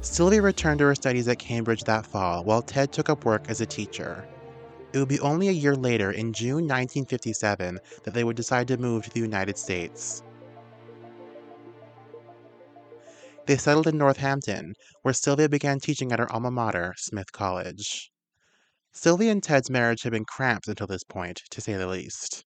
Sylvia 0.01 0.43
returned 0.43 0.77
to 0.79 0.85
her 0.85 0.93
studies 0.93 1.27
at 1.27 1.39
Cambridge 1.39 1.83
that 1.85 2.05
fall, 2.05 2.43
while 2.43 2.61
Ted 2.61 2.91
took 2.91 3.09
up 3.09 3.25
work 3.25 3.49
as 3.49 3.59
a 3.59 3.65
teacher. 3.65 4.27
It 4.93 4.99
would 4.99 5.07
be 5.07 5.19
only 5.21 5.47
a 5.47 5.51
year 5.51 5.75
later, 5.75 6.11
in 6.11 6.31
June 6.31 6.67
1957, 6.67 7.79
that 8.03 8.13
they 8.13 8.23
would 8.23 8.35
decide 8.35 8.67
to 8.67 8.77
move 8.77 9.05
to 9.05 9.09
the 9.09 9.19
United 9.19 9.57
States. 9.57 10.21
They 13.47 13.57
settled 13.57 13.87
in 13.87 13.97
Northampton, 13.97 14.75
where 15.01 15.15
Sylvia 15.15 15.49
began 15.49 15.79
teaching 15.79 16.11
at 16.11 16.19
her 16.19 16.31
alma 16.31 16.51
mater, 16.51 16.93
Smith 16.97 17.31
College. 17.31 18.12
Sylvia 18.95 19.31
and 19.31 19.41
Ted's 19.41 19.71
marriage 19.71 20.03
had 20.03 20.11
been 20.11 20.23
cramped 20.23 20.67
until 20.67 20.85
this 20.85 21.03
point, 21.03 21.41
to 21.49 21.59
say 21.59 21.73
the 21.73 21.87
least. 21.87 22.45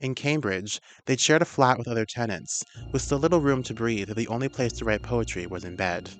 In 0.00 0.16
Cambridge, 0.16 0.80
they'd 1.06 1.20
shared 1.20 1.40
a 1.40 1.44
flat 1.44 1.78
with 1.78 1.86
other 1.86 2.04
tenants, 2.04 2.64
with 2.92 3.00
so 3.00 3.16
little 3.16 3.40
room 3.40 3.62
to 3.62 3.74
breathe 3.74 4.08
that 4.08 4.16
the 4.16 4.26
only 4.26 4.48
place 4.48 4.72
to 4.74 4.84
write 4.84 5.02
poetry 5.02 5.46
was 5.46 5.64
in 5.64 5.76
bed. 5.76 6.10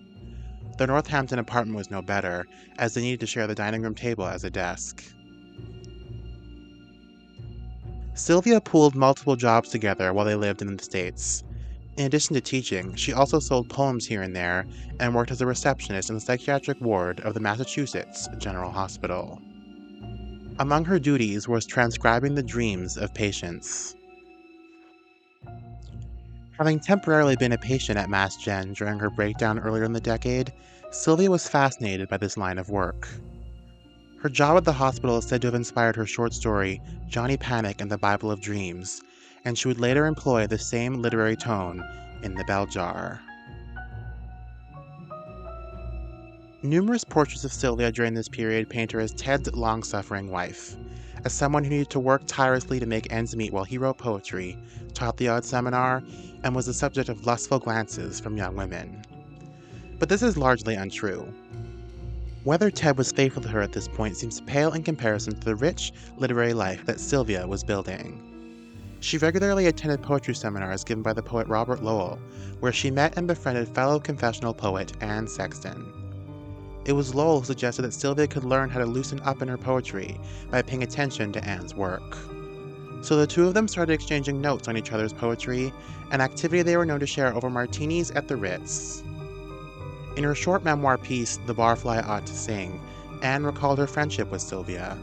The 0.78 0.86
Northampton 0.86 1.40
apartment 1.40 1.76
was 1.76 1.90
no 1.90 2.02
better, 2.02 2.46
as 2.78 2.94
they 2.94 3.02
needed 3.02 3.20
to 3.20 3.26
share 3.26 3.48
the 3.48 3.54
dining 3.54 3.82
room 3.82 3.96
table 3.96 4.24
as 4.26 4.44
a 4.44 4.50
desk. 4.50 5.04
Sylvia 8.14 8.60
pooled 8.60 8.94
multiple 8.94 9.34
jobs 9.34 9.70
together 9.70 10.12
while 10.12 10.24
they 10.24 10.36
lived 10.36 10.62
in 10.62 10.76
the 10.76 10.84
States. 10.84 11.42
In 11.96 12.06
addition 12.06 12.34
to 12.34 12.40
teaching, 12.40 12.94
she 12.94 13.12
also 13.12 13.40
sold 13.40 13.68
poems 13.68 14.06
here 14.06 14.22
and 14.22 14.36
there 14.36 14.66
and 15.00 15.14
worked 15.14 15.32
as 15.32 15.40
a 15.40 15.46
receptionist 15.46 16.10
in 16.10 16.14
the 16.14 16.20
psychiatric 16.20 16.80
ward 16.80 17.18
of 17.20 17.34
the 17.34 17.40
Massachusetts 17.40 18.28
General 18.38 18.70
Hospital. 18.70 19.42
Among 20.60 20.84
her 20.84 21.00
duties 21.00 21.48
was 21.48 21.66
transcribing 21.66 22.36
the 22.36 22.42
dreams 22.42 22.96
of 22.96 23.12
patients. 23.12 23.96
Having 26.56 26.78
temporarily 26.78 27.34
been 27.34 27.50
a 27.50 27.58
patient 27.58 27.98
at 27.98 28.08
Mass 28.08 28.36
Gen 28.36 28.72
during 28.74 29.00
her 29.00 29.10
breakdown 29.10 29.58
earlier 29.58 29.82
in 29.82 29.92
the 29.92 30.00
decade, 30.00 30.52
Sylvia 30.92 31.28
was 31.28 31.48
fascinated 31.48 32.08
by 32.08 32.18
this 32.18 32.36
line 32.36 32.58
of 32.58 32.70
work. 32.70 33.08
Her 34.22 34.28
job 34.28 34.56
at 34.56 34.64
the 34.64 34.72
hospital 34.72 35.18
is 35.18 35.26
said 35.26 35.40
to 35.42 35.48
have 35.48 35.56
inspired 35.56 35.96
her 35.96 36.06
short 36.06 36.32
story, 36.32 36.80
Johnny 37.08 37.36
Panic 37.36 37.80
and 37.80 37.90
the 37.90 37.98
Bible 37.98 38.30
of 38.30 38.40
Dreams, 38.40 39.02
and 39.44 39.58
she 39.58 39.66
would 39.66 39.80
later 39.80 40.06
employ 40.06 40.46
the 40.46 40.56
same 40.56 41.02
literary 41.02 41.36
tone 41.36 41.82
in 42.22 42.36
The 42.36 42.44
Bell 42.44 42.66
Jar. 42.66 43.20
Numerous 46.64 47.04
portraits 47.04 47.44
of 47.44 47.52
Sylvia 47.52 47.92
during 47.92 48.14
this 48.14 48.26
period 48.26 48.70
paint 48.70 48.90
her 48.92 49.00
as 49.00 49.12
Ted's 49.12 49.54
long 49.54 49.82
suffering 49.82 50.30
wife, 50.30 50.76
as 51.26 51.34
someone 51.34 51.62
who 51.62 51.68
needed 51.68 51.90
to 51.90 52.00
work 52.00 52.22
tirelessly 52.26 52.80
to 52.80 52.86
make 52.86 53.12
ends 53.12 53.36
meet 53.36 53.52
while 53.52 53.64
he 53.64 53.76
wrote 53.76 53.98
poetry, 53.98 54.56
taught 54.94 55.18
the 55.18 55.28
odd 55.28 55.44
seminar, 55.44 56.02
and 56.42 56.56
was 56.56 56.64
the 56.64 56.72
subject 56.72 57.10
of 57.10 57.26
lustful 57.26 57.58
glances 57.58 58.18
from 58.18 58.38
young 58.38 58.56
women. 58.56 59.04
But 59.98 60.08
this 60.08 60.22
is 60.22 60.38
largely 60.38 60.74
untrue. 60.74 61.28
Whether 62.44 62.70
Ted 62.70 62.96
was 62.96 63.12
faithful 63.12 63.42
to 63.42 63.48
her 63.48 63.60
at 63.60 63.72
this 63.72 63.86
point 63.86 64.16
seems 64.16 64.40
pale 64.40 64.72
in 64.72 64.82
comparison 64.82 65.34
to 65.34 65.44
the 65.44 65.56
rich 65.56 65.92
literary 66.16 66.54
life 66.54 66.86
that 66.86 66.98
Sylvia 66.98 67.46
was 67.46 67.62
building. 67.62 68.96
She 69.00 69.18
regularly 69.18 69.66
attended 69.66 70.02
poetry 70.02 70.34
seminars 70.34 70.82
given 70.82 71.02
by 71.02 71.12
the 71.12 71.22
poet 71.22 71.46
Robert 71.46 71.82
Lowell, 71.82 72.18
where 72.60 72.72
she 72.72 72.90
met 72.90 73.18
and 73.18 73.26
befriended 73.26 73.68
fellow 73.74 74.00
confessional 74.00 74.54
poet 74.54 74.94
Anne 75.02 75.28
Sexton. 75.28 76.03
It 76.84 76.92
was 76.92 77.14
Lowell 77.14 77.40
who 77.40 77.46
suggested 77.46 77.82
that 77.82 77.94
Sylvia 77.94 78.26
could 78.26 78.44
learn 78.44 78.68
how 78.68 78.78
to 78.78 78.86
loosen 78.86 79.20
up 79.20 79.40
in 79.40 79.48
her 79.48 79.56
poetry 79.56 80.20
by 80.50 80.60
paying 80.62 80.82
attention 80.82 81.32
to 81.32 81.44
Anne's 81.44 81.74
work. 81.74 82.16
So 83.00 83.16
the 83.16 83.26
two 83.26 83.46
of 83.46 83.54
them 83.54 83.68
started 83.68 83.92
exchanging 83.92 84.40
notes 84.40 84.68
on 84.68 84.76
each 84.76 84.92
other's 84.92 85.12
poetry, 85.12 85.72
an 86.10 86.20
activity 86.20 86.62
they 86.62 86.76
were 86.76 86.86
known 86.86 87.00
to 87.00 87.06
share 87.06 87.34
over 87.34 87.50
martinis 87.50 88.10
at 88.10 88.28
the 88.28 88.36
Ritz. 88.36 89.02
In 90.16 90.24
her 90.24 90.34
short 90.34 90.62
memoir 90.62 90.96
piece, 90.96 91.38
The 91.46 91.54
Barfly 91.54 92.06
Ought 92.06 92.26
to 92.26 92.34
Sing, 92.34 92.80
Anne 93.22 93.44
recalled 93.44 93.78
her 93.78 93.86
friendship 93.86 94.30
with 94.30 94.42
Sylvia. 94.42 94.96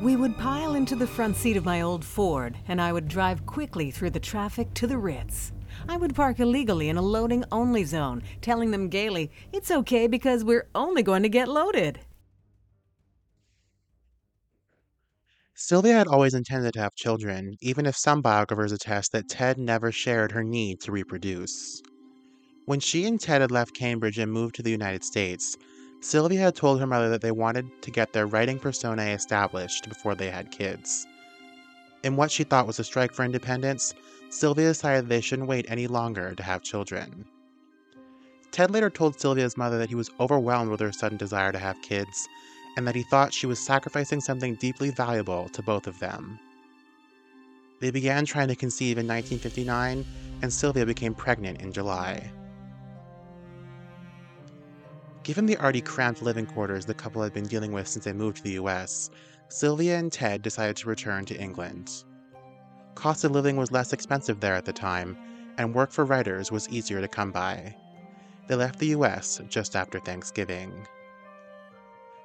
We 0.00 0.16
would 0.16 0.36
pile 0.36 0.74
into 0.74 0.96
the 0.96 1.06
front 1.06 1.36
seat 1.36 1.56
of 1.56 1.64
my 1.64 1.82
old 1.82 2.04
Ford, 2.04 2.56
and 2.68 2.80
I 2.80 2.92
would 2.92 3.06
drive 3.06 3.46
quickly 3.46 3.90
through 3.90 4.10
the 4.10 4.20
traffic 4.20 4.72
to 4.74 4.86
the 4.86 4.98
Ritz. 4.98 5.52
I 5.88 5.96
would 5.96 6.14
park 6.14 6.40
illegally 6.40 6.88
in 6.88 6.96
a 6.96 7.02
loading 7.02 7.44
only 7.52 7.84
zone, 7.84 8.22
telling 8.40 8.70
them 8.70 8.88
gaily, 8.88 9.30
it's 9.52 9.70
okay 9.70 10.06
because 10.06 10.44
we're 10.44 10.68
only 10.74 11.02
going 11.02 11.22
to 11.22 11.28
get 11.28 11.48
loaded. 11.48 12.00
Sylvia 15.54 15.92
had 15.92 16.08
always 16.08 16.32
intended 16.32 16.72
to 16.72 16.80
have 16.80 16.94
children, 16.94 17.56
even 17.60 17.84
if 17.84 17.94
some 17.94 18.22
biographers 18.22 18.72
attest 18.72 19.12
that 19.12 19.28
Ted 19.28 19.58
never 19.58 19.92
shared 19.92 20.32
her 20.32 20.42
need 20.42 20.80
to 20.80 20.90
reproduce. 20.90 21.82
When 22.64 22.80
she 22.80 23.04
and 23.04 23.20
Ted 23.20 23.42
had 23.42 23.50
left 23.50 23.74
Cambridge 23.74 24.18
and 24.18 24.32
moved 24.32 24.54
to 24.54 24.62
the 24.62 24.70
United 24.70 25.04
States, 25.04 25.56
Sylvia 26.00 26.40
had 26.40 26.56
told 26.56 26.80
her 26.80 26.86
mother 26.86 27.10
that 27.10 27.20
they 27.20 27.30
wanted 27.30 27.66
to 27.82 27.90
get 27.90 28.12
their 28.12 28.26
writing 28.26 28.58
persona 28.58 29.02
established 29.02 29.86
before 29.88 30.14
they 30.14 30.30
had 30.30 30.50
kids. 30.50 31.06
In 32.02 32.16
what 32.16 32.30
she 32.30 32.44
thought 32.44 32.66
was 32.66 32.78
a 32.78 32.84
strike 32.84 33.12
for 33.12 33.24
independence, 33.24 33.92
Sylvia 34.30 34.68
decided 34.68 35.08
they 35.08 35.20
shouldn't 35.20 35.48
wait 35.48 35.66
any 35.68 35.88
longer 35.88 36.34
to 36.36 36.42
have 36.42 36.62
children. 36.62 37.26
Ted 38.52 38.70
later 38.70 38.88
told 38.88 39.18
Sylvia's 39.18 39.56
mother 39.56 39.78
that 39.78 39.88
he 39.88 39.94
was 39.94 40.10
overwhelmed 40.20 40.70
with 40.70 40.80
her 40.80 40.92
sudden 40.92 41.18
desire 41.18 41.52
to 41.52 41.58
have 41.58 41.82
kids, 41.82 42.28
and 42.76 42.86
that 42.86 42.94
he 42.94 43.02
thought 43.02 43.34
she 43.34 43.46
was 43.46 43.58
sacrificing 43.58 44.20
something 44.20 44.54
deeply 44.54 44.90
valuable 44.90 45.48
to 45.48 45.62
both 45.62 45.86
of 45.86 45.98
them. 45.98 46.38
They 47.80 47.90
began 47.90 48.24
trying 48.24 48.48
to 48.48 48.56
conceive 48.56 48.98
in 48.98 49.06
1959, 49.06 50.06
and 50.42 50.52
Sylvia 50.52 50.86
became 50.86 51.14
pregnant 51.14 51.60
in 51.60 51.72
July. 51.72 52.30
Given 55.24 55.46
the 55.46 55.56
already 55.58 55.80
cramped 55.80 56.22
living 56.22 56.46
quarters 56.46 56.86
the 56.86 56.94
couple 56.94 57.22
had 57.22 57.32
been 57.32 57.46
dealing 57.46 57.72
with 57.72 57.88
since 57.88 58.04
they 58.04 58.12
moved 58.12 58.38
to 58.38 58.42
the 58.42 58.52
US, 58.52 59.10
Sylvia 59.48 59.98
and 59.98 60.12
Ted 60.12 60.42
decided 60.42 60.76
to 60.76 60.88
return 60.88 61.24
to 61.26 61.40
England. 61.40 62.04
Cost 63.00 63.24
of 63.24 63.30
living 63.30 63.56
was 63.56 63.72
less 63.72 63.94
expensive 63.94 64.40
there 64.40 64.54
at 64.54 64.66
the 64.66 64.74
time, 64.74 65.16
and 65.56 65.74
work 65.74 65.90
for 65.90 66.04
writers 66.04 66.52
was 66.52 66.68
easier 66.68 67.00
to 67.00 67.08
come 67.08 67.32
by. 67.32 67.74
They 68.46 68.54
left 68.54 68.78
the 68.78 68.88
US 68.88 69.40
just 69.48 69.74
after 69.74 69.98
Thanksgiving. 69.98 70.86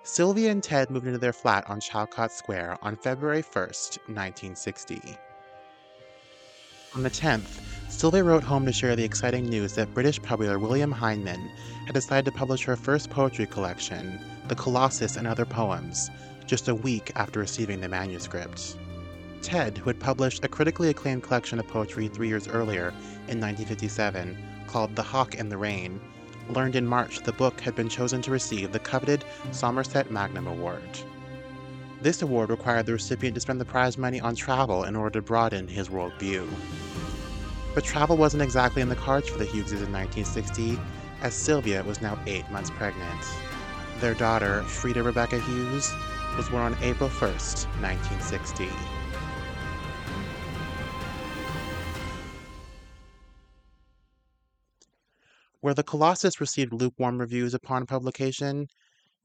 Sylvia 0.04 0.52
and 0.52 0.62
Ted 0.62 0.90
moved 0.90 1.08
into 1.08 1.18
their 1.18 1.32
flat 1.32 1.64
on 1.70 1.80
Chalcot 1.80 2.30
Square 2.30 2.78
on 2.82 2.98
February 2.98 3.42
1st, 3.42 4.00
1960. 4.10 5.18
On 6.94 7.04
the 7.04 7.10
10th, 7.10 7.62
Sylvia 7.88 8.26
wrote 8.26 8.44
home 8.44 8.66
to 8.66 8.74
share 8.74 8.98
the 8.98 9.06
exciting 9.06 9.46
news 9.46 9.76
that 9.76 9.94
British 9.94 10.22
publisher 10.22 10.60
William 10.60 10.92
Heinemann 10.92 11.52
had 11.86 11.94
decided 11.94 12.26
to 12.26 12.38
publish 12.38 12.66
her 12.66 12.76
first 12.76 13.10
poetry 13.10 13.46
collection, 13.46 14.20
The 14.50 14.56
Colossus 14.56 15.16
and 15.16 15.26
Other 15.26 15.46
Poems, 15.46 16.12
just 16.46 16.68
a 16.68 16.76
week 16.76 17.14
after 17.16 17.40
receiving 17.40 17.80
the 17.80 17.88
manuscript. 17.88 18.76
Ted, 19.46 19.78
who 19.78 19.92
had 19.92 20.00
published 20.00 20.44
a 20.44 20.48
critically 20.48 20.90
acclaimed 20.90 21.22
collection 21.22 21.60
of 21.60 21.68
poetry 21.68 22.08
three 22.08 22.28
years 22.28 22.48
earlier 22.48 22.88
in 23.28 23.40
1957 23.40 24.36
called 24.66 24.96
The 24.96 25.04
Hawk 25.04 25.38
and 25.38 25.52
the 25.52 25.58
Rain, 25.58 26.02
learned 26.50 26.76
in 26.76 26.88
March 26.88 27.20
the 27.20 27.32
book 27.32 27.62
had 27.62 27.76
been 27.76 27.88
chosen 27.88 28.24
to 28.24 28.32
receive 28.32 28.72
the 28.72 28.80
coveted 28.80 29.24
Somerset 29.52 30.10
Maugham 30.10 30.48
Award. 30.48 30.82
This 32.02 32.24
award 32.24 32.50
required 32.50 32.88
the 32.88 32.94
recipient 32.94 33.36
to 33.36 33.42
spend 33.42 33.62
the 33.62 33.66
prize 33.66 34.00
money 34.00 34.20
on 34.20 34.36
travel 34.36 34.86
in 34.86 34.96
order 34.96 35.20
to 35.20 35.26
broaden 35.26 35.68
his 35.68 35.90
worldview. 35.90 36.50
But 37.76 37.84
travel 37.84 38.18
wasn't 38.18 38.42
exactly 38.42 38.82
in 38.82 38.90
the 38.90 38.96
cards 38.96 39.30
for 39.30 39.38
the 39.38 39.46
Hugheses 39.46 39.84
in 39.86 39.94
1960, 39.94 40.80
as 41.22 41.36
Sylvia 41.36 41.84
was 41.84 42.02
now 42.02 42.18
eight 42.26 42.50
months 42.50 42.72
pregnant. 42.72 43.22
Their 44.00 44.16
daughter, 44.16 44.64
Frida 44.64 45.04
Rebecca 45.04 45.40
Hughes, 45.40 45.94
was 46.36 46.50
born 46.50 46.74
on 46.74 46.78
April 46.82 47.10
1st, 47.10 47.68
1960. 47.80 48.70
Where 55.66 55.74
the 55.74 55.82
Colossus 55.82 56.40
received 56.40 56.74
lukewarm 56.74 57.20
reviews 57.20 57.56
upon 57.56 57.88
publication, 57.88 58.68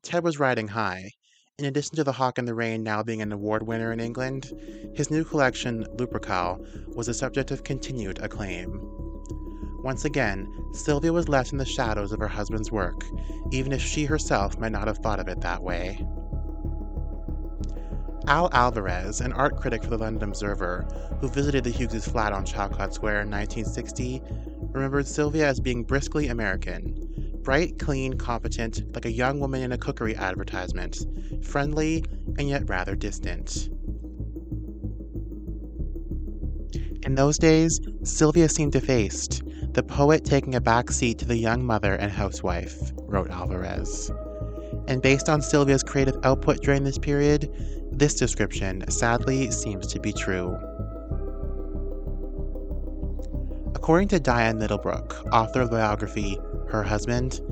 Ted 0.03 0.25
was 0.25 0.39
riding 0.39 0.69
high. 0.69 1.11
In 1.59 1.67
addition 1.67 1.97
to 1.97 2.03
The 2.03 2.13
Hawk 2.13 2.39
and 2.39 2.49
the 2.49 2.55
Rain 2.55 2.83
now 2.83 3.03
being 3.03 3.21
an 3.21 3.31
award 3.31 3.67
winner 3.67 3.93
in 3.93 4.01
England, 4.01 4.51
his 4.95 5.11
new 5.11 5.23
collection, 5.23 5.85
Lupercal, 5.99 6.59
was 6.97 7.09
a 7.09 7.13
subject 7.13 7.51
of 7.51 7.63
continued 7.63 8.21
acclaim. 8.23 8.81
Once 9.85 10.07
again, 10.07 10.49
Sylvia 10.73 11.13
was 11.13 11.29
left 11.29 11.53
in 11.53 11.59
the 11.59 11.67
shadows 11.67 12.11
of 12.11 12.21
her 12.21 12.29
husband's 12.29 12.73
work, 12.73 13.05
even 13.51 13.71
if 13.71 13.83
she 13.83 14.07
herself 14.07 14.59
might 14.59 14.73
not 14.73 14.87
have 14.87 14.97
thought 14.97 15.21
of 15.21 15.29
it 15.29 15.43
that 15.43 15.63
way. 15.63 16.03
Al 18.27 18.49
Alvarez, 18.53 19.21
an 19.21 19.33
art 19.33 19.57
critic 19.57 19.83
for 19.83 19.91
the 19.91 19.99
London 19.99 20.29
Observer, 20.29 20.87
who 21.21 21.29
visited 21.29 21.65
the 21.65 21.71
Hughes' 21.71 22.07
flat 22.07 22.33
on 22.33 22.45
Chalcot 22.45 22.93
Square 22.93 23.23
in 23.23 23.31
1960, 23.31 24.23
remembered 24.73 25.07
Sylvia 25.07 25.49
as 25.49 25.61
being 25.61 25.83
briskly 25.83 26.29
American 26.29 27.11
bright, 27.43 27.79
clean, 27.79 28.13
competent, 28.15 28.83
like 28.95 29.07
a 29.07 29.11
young 29.11 29.41
woman 29.41 29.63
in 29.63 29.73
a 29.73 29.79
cookery 29.79 30.15
advertisement, 30.15 30.99
friendly, 31.43 32.05
and 32.39 32.49
yet 32.49 32.69
rather 32.69 32.95
distant. 32.95 33.71
In 37.03 37.15
those 37.15 37.39
days, 37.39 37.81
Sylvia 38.03 38.49
seemed 38.49 38.73
defaced, 38.73 39.43
the 39.73 39.83
poet 39.83 40.25
taking 40.25 40.55
a 40.55 40.61
back 40.61 40.91
seat 40.91 41.19
to 41.19 41.25
the 41.25 41.37
young 41.37 41.65
mother 41.65 41.95
and 41.95 42.13
housewife, 42.13 42.93
wrote 42.99 43.31
Alvarez. 43.31 44.13
And 44.87 45.01
based 45.01 45.29
on 45.29 45.41
Sylvia's 45.41 45.83
creative 45.83 46.19
output 46.25 46.61
during 46.63 46.85
this 46.85 46.99
period, 46.99 47.49
this 48.01 48.15
description 48.15 48.83
sadly 48.91 49.51
seems 49.51 49.87
to 49.87 50.01
be 50.01 50.11
true. 50.11 50.57
According 53.75 54.09
to 54.09 54.19
Diane 54.19 54.59
Middlebrook, 54.59 55.23
author 55.35 55.61
of 55.61 55.69
the 55.69 55.77
biography 55.77 56.39
Her 56.71 56.83
Husband, 56.83 57.43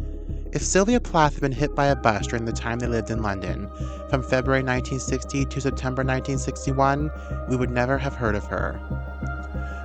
if 0.55 0.63
Sylvia 0.63 1.01
Plath 1.01 1.35
had 1.35 1.43
been 1.43 1.53
hit 1.53 1.75
by 1.75 1.89
a 1.89 1.97
bus 1.97 2.29
during 2.29 2.47
the 2.47 2.53
time 2.53 2.79
they 2.79 2.87
lived 2.87 3.11
in 3.11 3.21
London, 3.21 3.69
from 4.09 4.23
February 4.23 4.63
1960 4.63 5.45
to 5.45 5.61
September 5.61 6.03
1961, 6.03 7.11
we 7.51 7.57
would 7.57 7.71
never 7.71 7.99
have 7.99 8.15
heard 8.15 8.35
of 8.35 8.47
her. 8.47 8.73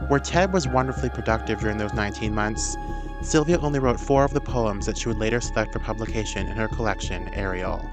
Where 0.08 0.22
Ted 0.22 0.54
was 0.54 0.66
wonderfully 0.66 1.10
productive 1.10 1.60
during 1.60 1.78
those 1.78 1.94
19 1.94 2.34
months, 2.34 2.78
Sylvia 3.22 3.60
only 3.60 3.80
wrote 3.80 4.00
four 4.00 4.24
of 4.24 4.34
the 4.34 4.40
poems 4.40 4.86
that 4.86 4.98
she 4.98 5.10
would 5.10 5.20
later 5.20 5.42
select 5.42 5.74
for 5.74 5.80
publication 5.80 6.48
in 6.48 6.56
her 6.56 6.70
collection, 6.70 7.28
Ariel. 7.34 7.86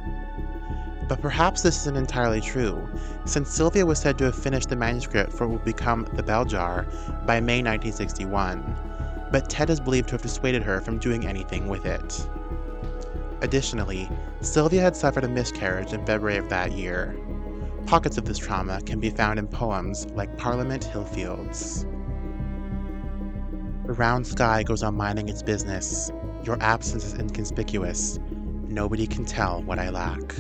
But 1.10 1.20
perhaps 1.20 1.62
this 1.62 1.76
isn't 1.80 1.96
entirely 1.96 2.40
true, 2.40 2.88
since 3.24 3.50
Sylvia 3.50 3.84
was 3.84 3.98
said 3.98 4.16
to 4.18 4.26
have 4.26 4.36
finished 4.36 4.68
the 4.68 4.76
manuscript 4.76 5.32
for 5.32 5.48
what 5.48 5.54
would 5.54 5.64
become 5.64 6.06
The 6.14 6.22
Bell 6.22 6.44
Jar 6.44 6.86
by 7.26 7.40
May 7.40 7.64
1961, 7.64 9.28
but 9.32 9.50
Ted 9.50 9.70
is 9.70 9.80
believed 9.80 10.10
to 10.10 10.14
have 10.14 10.22
dissuaded 10.22 10.62
her 10.62 10.80
from 10.80 10.98
doing 10.98 11.26
anything 11.26 11.66
with 11.66 11.84
it. 11.84 12.28
Additionally, 13.40 14.08
Sylvia 14.40 14.82
had 14.82 14.94
suffered 14.94 15.24
a 15.24 15.28
miscarriage 15.28 15.92
in 15.92 16.06
February 16.06 16.36
of 16.36 16.48
that 16.48 16.70
year. 16.70 17.18
Pockets 17.86 18.16
of 18.16 18.24
this 18.24 18.38
trauma 18.38 18.80
can 18.82 19.00
be 19.00 19.10
found 19.10 19.40
in 19.40 19.48
poems 19.48 20.06
like 20.12 20.38
Parliament 20.38 20.84
Hillfields. 20.84 21.90
The 23.84 23.94
round 23.94 24.28
sky 24.28 24.62
goes 24.62 24.84
on 24.84 24.94
minding 24.94 25.28
its 25.28 25.42
business. 25.42 26.12
Your 26.44 26.56
absence 26.60 27.04
is 27.04 27.14
inconspicuous. 27.14 28.20
Nobody 28.68 29.08
can 29.08 29.24
tell 29.24 29.60
what 29.64 29.80
I 29.80 29.90
lack. 29.90 30.36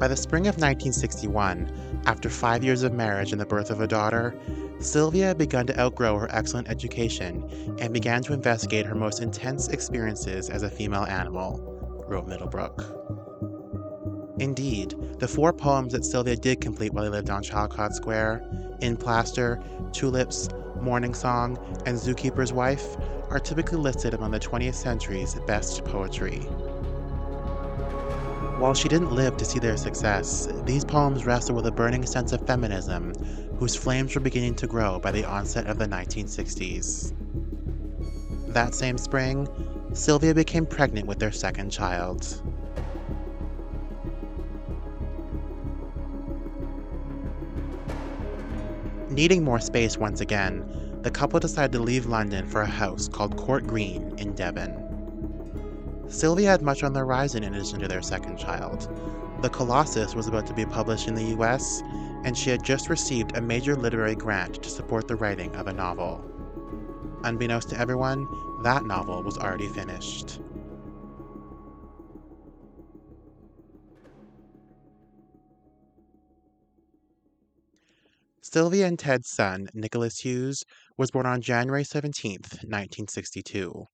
By 0.00 0.08
the 0.08 0.16
spring 0.16 0.46
of 0.46 0.54
1961, 0.54 2.02
after 2.06 2.30
five 2.30 2.64
years 2.64 2.82
of 2.84 2.94
marriage 2.94 3.32
and 3.32 3.40
the 3.40 3.44
birth 3.44 3.70
of 3.70 3.82
a 3.82 3.86
daughter, 3.86 4.34
Sylvia 4.78 5.26
had 5.26 5.36
begun 5.36 5.66
to 5.66 5.78
outgrow 5.78 6.18
her 6.18 6.34
excellent 6.34 6.70
education 6.70 7.76
and 7.78 7.92
began 7.92 8.22
to 8.22 8.32
investigate 8.32 8.86
her 8.86 8.94
most 8.94 9.20
intense 9.20 9.68
experiences 9.68 10.48
as 10.48 10.62
a 10.62 10.70
female 10.70 11.04
animal, 11.04 11.60
wrote 12.08 12.26
Middlebrook. 12.26 12.82
Indeed, 14.38 14.94
the 15.18 15.28
four 15.28 15.52
poems 15.52 15.92
that 15.92 16.06
Sylvia 16.06 16.36
did 16.36 16.62
complete 16.62 16.94
while 16.94 17.04
they 17.04 17.10
lived 17.10 17.28
on 17.28 17.42
Chalcot 17.42 17.92
Square, 17.92 18.42
In 18.80 18.96
Plaster, 18.96 19.62
Tulips, 19.92 20.48
Morning 20.80 21.12
Song, 21.12 21.58
and 21.84 21.98
Zookeeper's 21.98 22.54
Wife, 22.54 22.96
are 23.28 23.38
typically 23.38 23.76
listed 23.76 24.14
among 24.14 24.30
the 24.30 24.40
20th 24.40 24.76
century's 24.76 25.34
best 25.46 25.84
poetry. 25.84 26.40
While 28.60 28.74
she 28.74 28.90
didn't 28.90 29.12
live 29.12 29.38
to 29.38 29.46
see 29.46 29.58
their 29.58 29.78
success, 29.78 30.46
these 30.64 30.84
poems 30.84 31.24
wrestle 31.24 31.56
with 31.56 31.64
a 31.64 31.72
burning 31.72 32.04
sense 32.04 32.34
of 32.34 32.46
feminism 32.46 33.14
whose 33.56 33.74
flames 33.74 34.14
were 34.14 34.20
beginning 34.20 34.54
to 34.56 34.66
grow 34.66 34.98
by 34.98 35.12
the 35.12 35.24
onset 35.24 35.66
of 35.66 35.78
the 35.78 35.86
1960s. 35.86 37.14
That 38.52 38.74
same 38.74 38.98
spring, 38.98 39.48
Sylvia 39.94 40.34
became 40.34 40.66
pregnant 40.66 41.06
with 41.06 41.18
their 41.18 41.32
second 41.32 41.70
child. 41.70 42.42
Needing 49.08 49.42
more 49.42 49.60
space 49.60 49.96
once 49.96 50.20
again, 50.20 51.00
the 51.00 51.10
couple 51.10 51.40
decided 51.40 51.72
to 51.72 51.78
leave 51.82 52.04
London 52.04 52.46
for 52.46 52.60
a 52.60 52.66
house 52.66 53.08
called 53.08 53.38
Court 53.38 53.66
Green 53.66 54.12
in 54.18 54.34
Devon. 54.34 54.89
Sylvia 56.10 56.50
had 56.50 56.60
much 56.60 56.82
on 56.82 56.92
the 56.92 57.00
horizon 57.00 57.42
in 57.42 57.54
addition 57.54 57.78
to 57.78 57.88
their 57.88 58.02
second 58.02 58.36
child. 58.36 58.86
The 59.38 59.48
Colossus 59.48 60.14
was 60.14 60.26
about 60.26 60.44
to 60.46 60.54
be 60.54 60.66
published 60.66 61.08
in 61.08 61.14
the 61.14 61.24
US, 61.28 61.82
and 62.22 62.36
she 62.36 62.50
had 62.50 62.62
just 62.62 62.90
received 62.90 63.32
a 63.34 63.40
major 63.40 63.74
literary 63.76 64.14
grant 64.14 64.60
to 64.60 64.70
support 64.70 65.06
the 65.06 65.16
writing 65.16 65.54
of 65.56 65.66
a 65.66 65.72
novel. 65.72 66.28
Unbeknownst 67.22 67.70
to 67.70 67.78
everyone, 67.78 68.28
that 68.58 68.84
novel 68.84 69.22
was 69.22 69.38
already 69.38 69.68
finished. 69.68 70.40
Sylvia 78.42 78.86
and 78.86 78.98
Ted's 78.98 79.30
son, 79.30 79.68
Nicholas 79.72 80.18
Hughes, 80.18 80.64
was 80.98 81.10
born 81.10 81.24
on 81.24 81.40
January 81.40 81.84
17, 82.68 83.06
1962. 83.06 83.86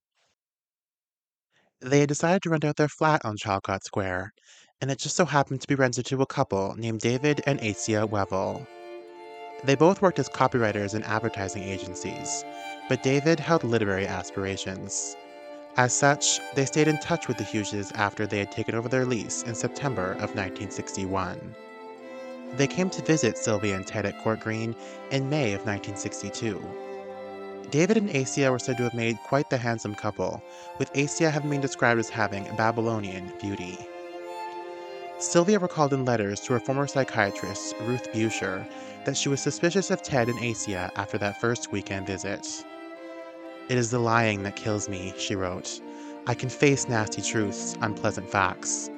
They 1.80 2.00
had 2.00 2.08
decided 2.08 2.42
to 2.42 2.50
rent 2.50 2.64
out 2.64 2.76
their 2.76 2.88
flat 2.88 3.22
on 3.24 3.36
Chalcot 3.36 3.84
Square, 3.84 4.32
and 4.80 4.90
it 4.90 4.98
just 4.98 5.14
so 5.14 5.26
happened 5.26 5.60
to 5.60 5.68
be 5.68 5.74
rented 5.74 6.06
to 6.06 6.22
a 6.22 6.26
couple 6.26 6.74
named 6.76 7.00
David 7.00 7.42
and 7.46 7.60
Assia 7.60 8.08
Wevill. 8.08 8.66
They 9.62 9.74
both 9.74 10.00
worked 10.00 10.18
as 10.18 10.28
copywriters 10.28 10.94
in 10.94 11.02
advertising 11.02 11.64
agencies, 11.64 12.44
but 12.88 13.02
David 13.02 13.38
held 13.38 13.62
literary 13.62 14.06
aspirations. 14.06 15.16
As 15.76 15.92
such, 15.92 16.40
they 16.54 16.64
stayed 16.64 16.88
in 16.88 16.98
touch 17.00 17.28
with 17.28 17.36
the 17.36 17.44
Hugheses 17.44 17.92
after 17.94 18.26
they 18.26 18.38
had 18.38 18.52
taken 18.52 18.74
over 18.74 18.88
their 18.88 19.04
lease 19.04 19.42
in 19.42 19.54
September 19.54 20.12
of 20.12 20.34
1961. 20.34 21.54
They 22.54 22.66
came 22.66 22.88
to 22.88 23.02
visit 23.02 23.36
Sylvia 23.36 23.76
and 23.76 23.86
Ted 23.86 24.06
at 24.06 24.18
Court 24.22 24.40
Green 24.40 24.74
in 25.10 25.28
May 25.28 25.52
of 25.52 25.66
1962. 25.66 26.85
David 27.70 27.96
and 27.96 28.08
Assia 28.10 28.50
were 28.50 28.60
said 28.60 28.76
to 28.76 28.84
have 28.84 28.94
made 28.94 29.18
quite 29.24 29.50
the 29.50 29.56
handsome 29.56 29.94
couple, 29.94 30.40
with 30.78 30.92
Assia 30.92 31.32
having 31.32 31.50
been 31.50 31.60
described 31.60 31.98
as 31.98 32.08
having 32.08 32.44
Babylonian 32.56 33.32
beauty. 33.40 33.76
Sylvia 35.18 35.58
recalled 35.58 35.92
in 35.92 36.04
letters 36.04 36.40
to 36.40 36.52
her 36.52 36.60
former 36.60 36.86
psychiatrist, 36.86 37.74
Ruth 37.80 38.12
Beuscher, 38.12 38.68
that 39.04 39.16
she 39.16 39.28
was 39.28 39.40
suspicious 39.40 39.90
of 39.90 40.02
Ted 40.02 40.28
and 40.28 40.38
Assia 40.38 40.92
after 40.94 41.18
that 41.18 41.40
first 41.40 41.72
weekend 41.72 42.06
visit. 42.06 42.46
It 43.68 43.76
is 43.76 43.90
the 43.90 43.98
lying 43.98 44.44
that 44.44 44.54
kills 44.54 44.88
me, 44.88 45.12
she 45.18 45.34
wrote. 45.34 45.80
I 46.28 46.34
can 46.34 46.48
face 46.48 46.88
nasty 46.88 47.20
truths, 47.20 47.76
unpleasant 47.80 48.30
facts. 48.30 48.90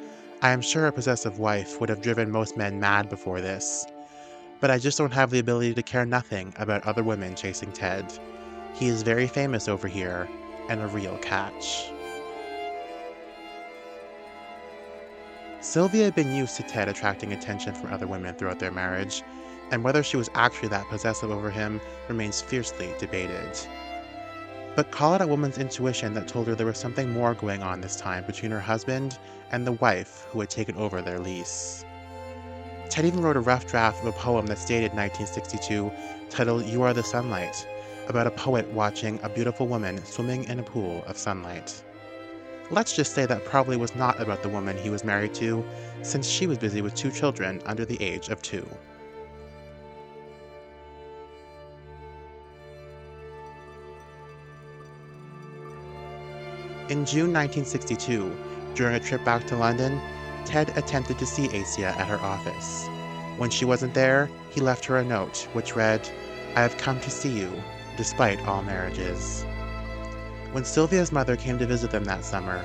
I 0.42 0.50
am 0.50 0.60
sure 0.60 0.86
a 0.86 0.92
possessive 0.92 1.38
wife 1.38 1.80
would 1.80 1.88
have 1.88 2.02
driven 2.02 2.30
most 2.30 2.54
men 2.56 2.78
mad 2.78 3.08
before 3.08 3.40
this. 3.40 3.86
But 4.60 4.70
I 4.70 4.78
just 4.78 4.98
don't 4.98 5.12
have 5.12 5.30
the 5.30 5.38
ability 5.38 5.72
to 5.72 5.82
care 5.82 6.04
nothing 6.04 6.52
about 6.58 6.86
other 6.86 7.02
women 7.02 7.34
chasing 7.34 7.72
Ted. 7.72 8.04
He 8.74 8.88
is 8.88 9.02
very 9.02 9.26
famous 9.26 9.68
over 9.68 9.88
here, 9.88 10.28
and 10.68 10.80
a 10.80 10.86
real 10.86 11.18
catch. 11.18 11.90
Sylvia 15.60 16.04
had 16.04 16.14
been 16.14 16.34
used 16.34 16.56
to 16.56 16.62
Ted 16.62 16.88
attracting 16.88 17.32
attention 17.32 17.74
from 17.74 17.92
other 17.92 18.06
women 18.06 18.34
throughout 18.34 18.60
their 18.60 18.70
marriage, 18.70 19.22
and 19.70 19.82
whether 19.82 20.02
she 20.02 20.16
was 20.16 20.30
actually 20.34 20.68
that 20.68 20.88
possessive 20.88 21.30
over 21.30 21.50
him 21.50 21.80
remains 22.08 22.40
fiercely 22.40 22.90
debated. 22.98 23.58
But 24.76 24.92
call 24.92 25.14
it 25.14 25.20
a 25.20 25.26
woman's 25.26 25.58
intuition 25.58 26.14
that 26.14 26.28
told 26.28 26.46
her 26.46 26.54
there 26.54 26.66
was 26.66 26.78
something 26.78 27.10
more 27.10 27.34
going 27.34 27.62
on 27.62 27.80
this 27.80 27.96
time 27.96 28.24
between 28.24 28.52
her 28.52 28.60
husband 28.60 29.18
and 29.50 29.66
the 29.66 29.72
wife 29.72 30.26
who 30.30 30.38
had 30.38 30.50
taken 30.50 30.76
over 30.76 31.02
their 31.02 31.18
lease. 31.18 31.84
Ted 32.88 33.04
even 33.04 33.20
wrote 33.20 33.36
a 33.36 33.40
rough 33.40 33.66
draft 33.66 34.00
of 34.00 34.06
a 34.06 34.12
poem 34.12 34.46
that's 34.46 34.64
dated 34.64 34.94
1962 34.94 35.90
titled 36.30 36.64
You 36.66 36.82
Are 36.82 36.94
the 36.94 37.02
Sunlight, 37.02 37.66
about 38.08 38.26
a 38.26 38.30
poet 38.32 38.66
watching 38.72 39.20
a 39.22 39.28
beautiful 39.28 39.66
woman 39.66 40.02
swimming 40.04 40.44
in 40.44 40.58
a 40.58 40.62
pool 40.62 41.04
of 41.06 41.16
sunlight. 41.16 41.82
Let's 42.70 42.94
just 42.96 43.14
say 43.14 43.24
that 43.26 43.44
probably 43.44 43.76
was 43.76 43.94
not 43.94 44.20
about 44.20 44.42
the 44.42 44.48
woman 44.48 44.76
he 44.76 44.90
was 44.90 45.04
married 45.04 45.34
to, 45.34 45.64
since 46.02 46.26
she 46.26 46.46
was 46.46 46.58
busy 46.58 46.82
with 46.82 46.94
two 46.94 47.10
children 47.10 47.62
under 47.64 47.84
the 47.84 48.02
age 48.02 48.28
of 48.28 48.42
two. 48.42 48.66
In 56.88 57.04
June 57.04 57.34
1962, 57.34 58.34
during 58.74 58.94
a 58.94 59.00
trip 59.00 59.22
back 59.24 59.46
to 59.48 59.56
London, 59.56 60.00
Ted 60.46 60.76
attempted 60.76 61.18
to 61.18 61.26
see 61.26 61.48
Assia 61.48 61.94
at 61.94 62.08
her 62.08 62.16
office. 62.16 62.86
When 63.36 63.50
she 63.50 63.66
wasn't 63.66 63.92
there, 63.92 64.30
he 64.50 64.62
left 64.62 64.86
her 64.86 64.96
a 64.96 65.04
note 65.04 65.46
which 65.52 65.76
read, 65.76 66.08
I 66.56 66.62
have 66.62 66.78
come 66.78 66.98
to 67.00 67.10
see 67.10 67.38
you, 67.38 67.52
despite 67.98 68.40
all 68.46 68.62
marriages. 68.62 69.44
When 70.52 70.64
Sylvia's 70.64 71.12
mother 71.12 71.36
came 71.36 71.58
to 71.58 71.66
visit 71.66 71.90
them 71.90 72.04
that 72.04 72.24
summer, 72.24 72.64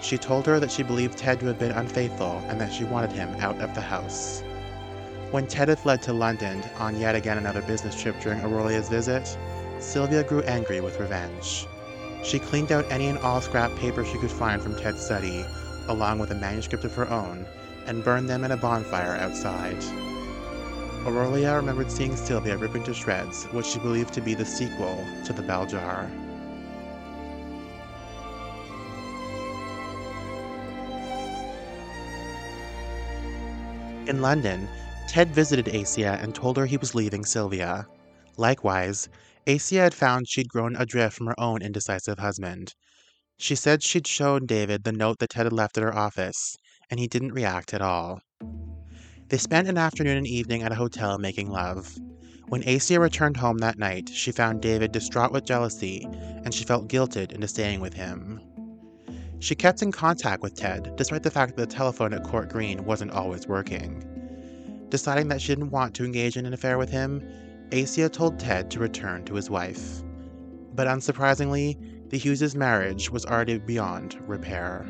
she 0.00 0.18
told 0.18 0.46
her 0.46 0.60
that 0.60 0.70
she 0.70 0.84
believed 0.84 1.18
Ted 1.18 1.40
to 1.40 1.46
have 1.46 1.58
been 1.58 1.72
unfaithful 1.72 2.44
and 2.46 2.60
that 2.60 2.72
she 2.72 2.84
wanted 2.84 3.10
him 3.10 3.34
out 3.40 3.58
of 3.60 3.74
the 3.74 3.80
house. 3.80 4.42
When 5.32 5.46
Ted 5.48 5.68
had 5.68 5.80
fled 5.80 6.02
to 6.02 6.12
London 6.12 6.62
on 6.78 7.00
yet 7.00 7.16
again 7.16 7.38
another 7.38 7.62
business 7.62 8.00
trip 8.00 8.20
during 8.20 8.40
Aurelia's 8.42 8.88
visit, 8.88 9.36
Sylvia 9.80 10.22
grew 10.22 10.42
angry 10.42 10.80
with 10.80 11.00
revenge. 11.00 11.66
She 12.22 12.38
cleaned 12.38 12.70
out 12.70 12.90
any 12.90 13.08
and 13.08 13.18
all 13.18 13.40
scrap 13.40 13.74
paper 13.76 14.04
she 14.04 14.18
could 14.18 14.30
find 14.30 14.62
from 14.62 14.76
Ted's 14.76 15.04
study, 15.04 15.44
along 15.88 16.18
with 16.18 16.30
a 16.30 16.36
manuscript 16.36 16.84
of 16.84 16.94
her 16.94 17.10
own, 17.10 17.46
and 17.86 18.04
burned 18.04 18.28
them 18.28 18.44
in 18.44 18.52
a 18.52 18.56
bonfire 18.56 19.16
outside. 19.16 19.82
Aurelia 21.06 21.54
remembered 21.54 21.88
seeing 21.88 22.16
Sylvia 22.16 22.56
rip 22.56 22.74
into 22.74 22.92
shreds 22.92 23.44
what 23.52 23.64
she 23.64 23.78
believed 23.78 24.12
to 24.14 24.20
be 24.20 24.34
the 24.34 24.44
sequel 24.44 25.06
to 25.24 25.32
the 25.32 25.42
bell 25.42 25.64
jar. 25.64 26.10
In 34.08 34.20
London, 34.20 34.68
Ted 35.06 35.32
visited 35.32 35.66
Assia 35.66 36.20
and 36.20 36.34
told 36.34 36.56
her 36.56 36.66
he 36.66 36.76
was 36.76 36.96
leaving 36.96 37.24
Sylvia. 37.24 37.86
Likewise, 38.36 39.08
Assia 39.46 39.82
had 39.82 39.94
found 39.94 40.28
she'd 40.28 40.48
grown 40.48 40.74
adrift 40.74 41.16
from 41.16 41.28
her 41.28 41.40
own 41.40 41.62
indecisive 41.62 42.18
husband. 42.18 42.74
She 43.36 43.54
said 43.54 43.84
she'd 43.84 44.08
shown 44.08 44.44
David 44.44 44.82
the 44.82 44.90
note 44.90 45.20
that 45.20 45.30
Ted 45.30 45.46
had 45.46 45.52
left 45.52 45.76
at 45.78 45.84
her 45.84 45.94
office, 45.96 46.56
and 46.90 46.98
he 46.98 47.06
didn't 47.06 47.32
react 47.32 47.72
at 47.72 47.82
all. 47.82 48.20
They 49.28 49.38
spent 49.38 49.66
an 49.66 49.76
afternoon 49.76 50.18
and 50.18 50.26
evening 50.26 50.62
at 50.62 50.70
a 50.70 50.76
hotel 50.76 51.18
making 51.18 51.50
love. 51.50 51.98
When 52.48 52.62
Assia 52.62 53.00
returned 53.00 53.36
home 53.36 53.58
that 53.58 53.76
night, 53.76 54.08
she 54.08 54.30
found 54.30 54.62
David 54.62 54.92
distraught 54.92 55.32
with 55.32 55.44
jealousy, 55.44 56.06
and 56.44 56.54
she 56.54 56.62
felt 56.62 56.86
guilted 56.86 57.32
into 57.32 57.48
staying 57.48 57.80
with 57.80 57.94
him. 57.94 58.40
She 59.40 59.56
kept 59.56 59.82
in 59.82 59.90
contact 59.90 60.42
with 60.42 60.54
Ted, 60.54 60.94
despite 60.94 61.24
the 61.24 61.32
fact 61.32 61.56
that 61.56 61.68
the 61.68 61.74
telephone 61.74 62.14
at 62.14 62.22
Court 62.22 62.48
Green 62.48 62.84
wasn't 62.84 63.10
always 63.10 63.48
working. 63.48 64.04
Deciding 64.90 65.26
that 65.28 65.40
she 65.40 65.48
didn't 65.48 65.70
want 65.70 65.92
to 65.94 66.04
engage 66.04 66.36
in 66.36 66.46
an 66.46 66.54
affair 66.54 66.78
with 66.78 66.90
him, 66.90 67.20
Assia 67.70 68.08
told 68.08 68.38
Ted 68.38 68.70
to 68.70 68.78
return 68.78 69.24
to 69.24 69.34
his 69.34 69.50
wife. 69.50 70.04
But 70.72 70.86
unsurprisingly, 70.86 71.76
the 72.10 72.18
Hughes' 72.18 72.54
marriage 72.54 73.10
was 73.10 73.26
already 73.26 73.58
beyond 73.58 74.16
repair. 74.28 74.86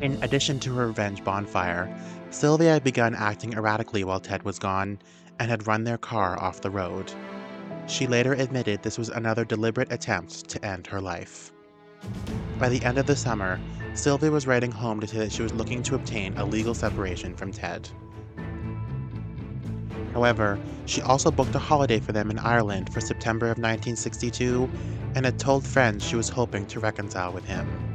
In 0.00 0.22
addition 0.22 0.58
to 0.60 0.74
her 0.74 0.88
revenge 0.88 1.22
bonfire, 1.24 1.94
Sylvia 2.30 2.72
had 2.72 2.84
begun 2.84 3.14
acting 3.14 3.54
erratically 3.54 4.04
while 4.04 4.20
Ted 4.20 4.42
was 4.42 4.58
gone 4.58 4.98
and 5.38 5.50
had 5.50 5.66
run 5.66 5.84
their 5.84 5.98
car 5.98 6.38
off 6.42 6.60
the 6.60 6.70
road. 6.70 7.12
She 7.86 8.06
later 8.06 8.32
admitted 8.32 8.82
this 8.82 8.98
was 8.98 9.08
another 9.08 9.44
deliberate 9.44 9.92
attempt 9.92 10.48
to 10.48 10.64
end 10.64 10.86
her 10.88 11.00
life. 11.00 11.52
By 12.58 12.68
the 12.68 12.82
end 12.84 12.98
of 12.98 13.06
the 13.06 13.16
summer, 13.16 13.60
Sylvia 13.94 14.30
was 14.30 14.46
writing 14.46 14.72
home 14.72 15.00
to 15.00 15.06
say 15.06 15.18
that 15.18 15.32
she 15.32 15.42
was 15.42 15.52
looking 15.52 15.82
to 15.84 15.94
obtain 15.94 16.36
a 16.36 16.44
legal 16.44 16.74
separation 16.74 17.34
from 17.34 17.52
Ted. 17.52 17.88
However, 20.12 20.58
she 20.86 21.02
also 21.02 21.30
booked 21.30 21.54
a 21.54 21.58
holiday 21.58 21.98
for 21.98 22.12
them 22.12 22.30
in 22.30 22.38
Ireland 22.38 22.92
for 22.92 23.00
September 23.00 23.46
of 23.46 23.58
1962 23.58 24.70
and 25.14 25.24
had 25.24 25.38
told 25.38 25.66
friends 25.66 26.04
she 26.04 26.16
was 26.16 26.28
hoping 26.28 26.66
to 26.66 26.80
reconcile 26.80 27.32
with 27.32 27.44
him. 27.44 27.93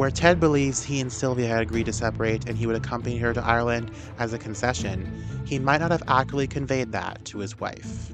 Where 0.00 0.10
Ted 0.10 0.40
believes 0.40 0.82
he 0.82 0.98
and 0.98 1.12
Sylvia 1.12 1.46
had 1.46 1.60
agreed 1.60 1.84
to 1.84 1.92
separate 1.92 2.48
and 2.48 2.56
he 2.56 2.66
would 2.66 2.74
accompany 2.74 3.18
her 3.18 3.34
to 3.34 3.44
Ireland 3.44 3.90
as 4.18 4.32
a 4.32 4.38
concession, 4.38 5.12
he 5.44 5.58
might 5.58 5.82
not 5.82 5.90
have 5.90 6.02
accurately 6.08 6.46
conveyed 6.46 6.92
that 6.92 7.22
to 7.26 7.40
his 7.40 7.60
wife. 7.60 8.10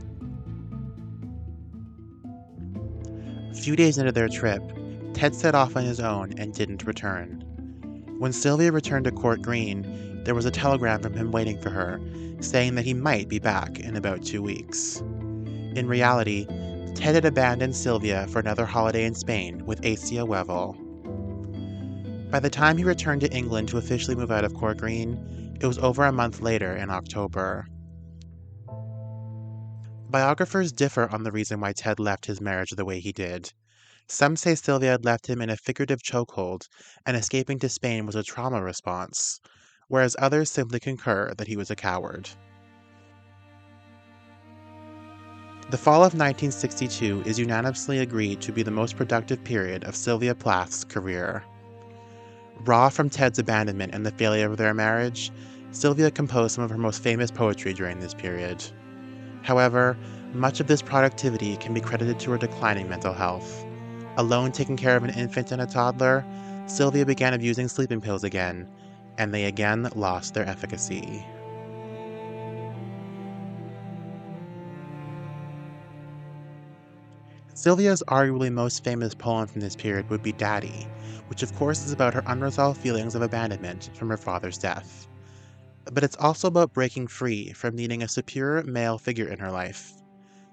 A 3.53 3.55
few 3.55 3.77
days 3.77 3.99
into 3.99 4.11
their 4.11 4.29
trip, 4.29 4.61
Ted 5.15 5.33
set 5.33 5.55
off 5.55 5.77
on 5.77 5.85
his 5.85 6.01
own 6.01 6.37
and 6.37 6.53
didn't 6.53 6.83
return. 6.83 7.45
When 8.19 8.33
Sylvia 8.33 8.73
returned 8.73 9.05
to 9.05 9.13
Court 9.13 9.41
Green, 9.41 10.25
there 10.25 10.35
was 10.35 10.45
a 10.45 10.51
telegram 10.51 11.01
from 11.01 11.15
him 11.15 11.31
waiting 11.31 11.63
for 11.63 11.71
her, 11.71 12.01
saying 12.41 12.75
that 12.75 12.85
he 12.85 12.95
might 12.95 13.29
be 13.29 13.39
back 13.39 13.79
in 13.79 13.95
about 13.95 14.25
two 14.25 14.43
weeks. 14.43 14.97
In 15.77 15.87
reality, 15.87 16.47
Ted 16.97 17.15
had 17.15 17.25
abandoned 17.25 17.77
Sylvia 17.77 18.27
for 18.27 18.41
another 18.41 18.67
holiday 18.67 19.05
in 19.05 19.15
Spain 19.15 19.65
with 19.65 19.81
Assia 19.83 20.27
Wevill. 20.27 20.86
By 22.31 22.41
the 22.41 22.51
time 22.51 22.77
he 22.77 22.85
returned 22.85 23.21
to 23.21 23.33
England 23.33 23.69
to 23.69 23.79
officially 23.79 24.17
move 24.17 24.33
out 24.33 24.45
of 24.45 24.53
Court 24.53 24.79
Green, 24.79 25.57
it 25.61 25.67
was 25.67 25.79
over 25.79 26.05
a 26.05 26.13
month 26.13 26.41
later 26.41 26.77
in 26.77 26.91
October. 26.91 27.67
Biographers 30.11 30.73
differ 30.73 31.09
on 31.09 31.23
the 31.23 31.33
reason 31.33 31.61
why 31.61 31.73
Ted 31.73 32.01
left 32.01 32.27
his 32.27 32.41
marriage 32.41 32.71
the 32.71 32.85
way 32.85 32.99
he 33.01 33.13
did. 33.13 33.53
Some 34.09 34.37
say 34.37 34.55
Sylvia 34.55 34.91
had 34.91 35.05
left 35.05 35.29
him 35.29 35.41
in 35.41 35.51
a 35.51 35.57
figurative 35.57 36.03
chokehold, 36.03 36.69
and 37.05 37.17
escaping 37.17 37.59
to 37.61 37.69
Spain 37.69 38.07
was 38.07 38.17
a 38.17 38.23
trauma 38.23 38.63
response, 38.63 39.41
whereas 39.89 40.17
others 40.19 40.51
simply 40.51 40.81
concur 40.81 41.33
that 41.39 41.49
he 41.49 41.57
was 41.57 41.71
a 41.71 41.77
coward. 41.77 42.31
The 45.71 45.79
fall 45.79 46.05
of 46.05 46.15
1962 46.15 47.23
is 47.27 47.39
unanimously 47.39 47.99
agreed 47.99 48.41
to 48.43 48.53
be 48.53 48.63
the 48.63 48.71
most 48.71 48.97
productive 48.97 49.43
period 49.43 49.85
of 49.85 49.97
Sylvia 49.97 50.35
Plath's 50.35 50.85
career. 50.85 51.45
Raw 52.65 52.89
from 52.89 53.11
Ted's 53.11 53.39
abandonment 53.39 53.95
and 53.95 54.05
the 54.05 54.11
failure 54.13 54.51
of 54.51 54.57
their 54.57 54.75
marriage, 54.75 55.31
Sylvia 55.73 56.11
composed 56.11 56.55
some 56.55 56.65
of 56.65 56.71
her 56.71 56.79
most 56.79 57.03
famous 57.03 57.31
poetry 57.31 57.73
during 57.75 58.01
this 58.01 58.15
period. 58.15 58.65
However, 59.43 59.97
Much 60.37 60.61
of 60.61 60.67
this 60.67 60.83
productivity 60.83 61.57
can 61.57 61.73
be 61.73 61.81
credited 61.81 62.19
to 62.21 62.31
her 62.31 62.37
declining 62.37 62.89
mental 62.91 63.15
health. 63.15 63.65
Alone 64.19 64.53
taking 64.53 64.77
care 64.77 64.95
of 64.97 65.03
an 65.03 65.11
infant 65.11 65.51
and 65.51 65.63
a 65.63 65.67
toddler, 65.67 66.27
Sylvia 66.67 67.07
began 67.07 67.33
abusing 67.33 67.69
sleeping 67.69 68.03
pills 68.03 68.23
again, 68.23 68.69
and 69.17 69.33
they 69.33 69.45
again 69.45 69.89
lost 69.95 70.35
their 70.35 70.47
efficacy. 70.47 71.25
Sylvia's 77.55 78.03
arguably 78.09 78.53
most 78.53 78.85
famous 78.85 79.15
poem 79.15 79.47
from 79.47 79.63
this 79.63 79.75
period 79.75 80.11
would 80.11 80.23
be 80.23 80.33
Daddy, 80.33 80.87
which 81.29 81.43
of 81.43 81.55
course 81.55 81.85
is 81.85 81.93
about 81.93 82.15
her 82.15 82.23
unresolved 82.27 82.81
feelings 82.81 83.15
of 83.15 83.23
abandonment 83.23 83.91
from 83.95 84.09
her 84.09 84.17
father's 84.17 84.59
death. 84.59 85.09
But 85.93 86.05
it's 86.05 86.17
also 86.17 86.49
about 86.49 86.73
breaking 86.73 87.07
free 87.09 87.53
from 87.53 87.77
needing 87.77 88.03
a 88.03 88.09
superior 88.09 88.63
male 88.65 88.99
figure 88.99 89.29
in 89.29 89.39
her 89.39 89.51
life. 89.51 89.93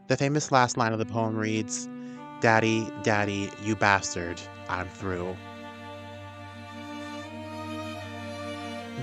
The 0.08 0.18
famous 0.18 0.52
last 0.52 0.78
line 0.78 0.94
of 0.94 1.00
the 1.00 1.06
poem 1.06 1.36
reads, 1.36 1.88
Daddy, 2.42 2.88
Daddy, 3.04 3.50
you 3.64 3.76
bastard, 3.76 4.40
I'm 4.68 4.88
through. 4.90 5.36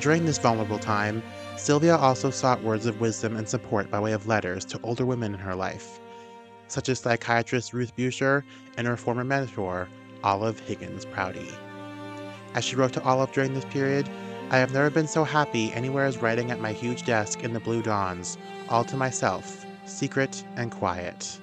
During 0.01 0.25
this 0.25 0.39
vulnerable 0.39 0.79
time, 0.79 1.23
Sylvia 1.57 1.97
also 1.97 2.31
sought 2.31 2.63
words 2.63 2.87
of 2.87 3.01
wisdom 3.01 3.37
and 3.37 3.49
support 3.49 3.91
by 3.91 4.01
way 4.01 4.13
of 4.13 4.27
letters 4.27 4.65
to 4.67 4.81
older 4.83 5.05
women 5.05 5.35
in 5.35 5.41
her 5.41 5.55
life, 5.55 6.01
such 6.69 6.89
as 6.89 7.01
psychiatrist 7.01 7.75
Ruth 7.75 7.95
Beuscher 7.97 8.45
and 8.79 8.87
her 8.87 8.97
former 8.97 9.25
mentor, 9.25 9.89
Olive 10.25 10.61
Higgins 10.61 11.05
Prouty. 11.05 11.49
As 12.55 12.65
she 12.65 12.77
wrote 12.77 12.93
to 12.95 13.03
Olive 13.03 13.33
during 13.33 13.55
this 13.55 13.65
period, 13.67 14.09
I 14.51 14.59
have 14.59 14.73
never 14.73 14.91
been 14.91 15.07
so 15.07 15.25
happy 15.25 15.73
anywhere 15.73 16.05
as 16.05 16.19
writing 16.19 16.51
at 16.51 16.61
my 16.61 16.73
huge 16.73 17.05
desk 17.05 17.45
in 17.45 17.53
the 17.53 17.61
blue 17.61 17.83
dawns, 17.83 18.37
all 18.69 18.85
to 18.85 18.97
myself, 18.97 19.65
secret 19.85 20.45
and 20.57 20.71
quiet. 20.71 21.39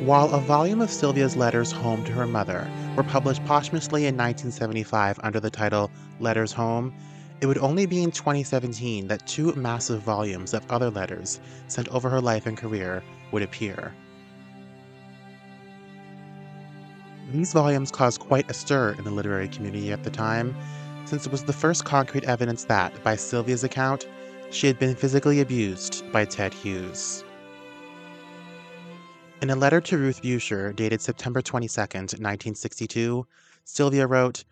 While 0.00 0.32
a 0.32 0.40
volume 0.40 0.80
of 0.80 0.90
Sylvia's 0.90 1.36
letters 1.36 1.72
home 1.72 2.04
to 2.04 2.12
her 2.12 2.26
mother 2.26 2.70
were 2.96 3.02
published 3.02 3.44
posthumously 3.44 4.02
in 4.06 4.16
1975 4.16 5.18
under 5.22 5.40
the 5.40 5.50
title 5.50 5.90
Letters 6.20 6.52
Home, 6.52 6.94
it 7.40 7.46
would 7.46 7.58
only 7.58 7.86
be 7.86 8.02
in 8.02 8.10
2017 8.10 9.08
that 9.08 9.26
two 9.26 9.52
massive 9.54 10.02
volumes 10.02 10.54
of 10.54 10.68
other 10.70 10.90
letters 10.90 11.40
sent 11.68 11.88
over 11.88 12.08
her 12.10 12.20
life 12.20 12.46
and 12.46 12.56
career 12.56 13.02
would 13.32 13.42
appear. 13.42 13.92
These 17.30 17.52
volumes 17.52 17.90
caused 17.90 18.20
quite 18.20 18.50
a 18.50 18.54
stir 18.54 18.94
in 18.96 19.04
the 19.04 19.10
literary 19.10 19.48
community 19.48 19.92
at 19.92 20.02
the 20.02 20.10
time, 20.10 20.56
since 21.04 21.26
it 21.26 21.32
was 21.32 21.44
the 21.44 21.52
first 21.52 21.84
concrete 21.84 22.24
evidence 22.24 22.64
that, 22.64 23.04
by 23.04 23.16
Sylvia's 23.16 23.64
account, 23.64 24.08
she 24.50 24.66
had 24.66 24.78
been 24.78 24.96
physically 24.96 25.40
abused 25.40 26.10
by 26.10 26.24
Ted 26.24 26.54
Hughes. 26.54 27.24
In 29.42 29.50
a 29.50 29.56
letter 29.56 29.80
to 29.82 29.98
Ruth 29.98 30.22
Beuscher 30.22 30.74
dated 30.74 31.02
September 31.02 31.42
22, 31.42 31.78
1962, 31.78 33.26
Sylvia 33.64 34.06
wrote, 34.06 34.44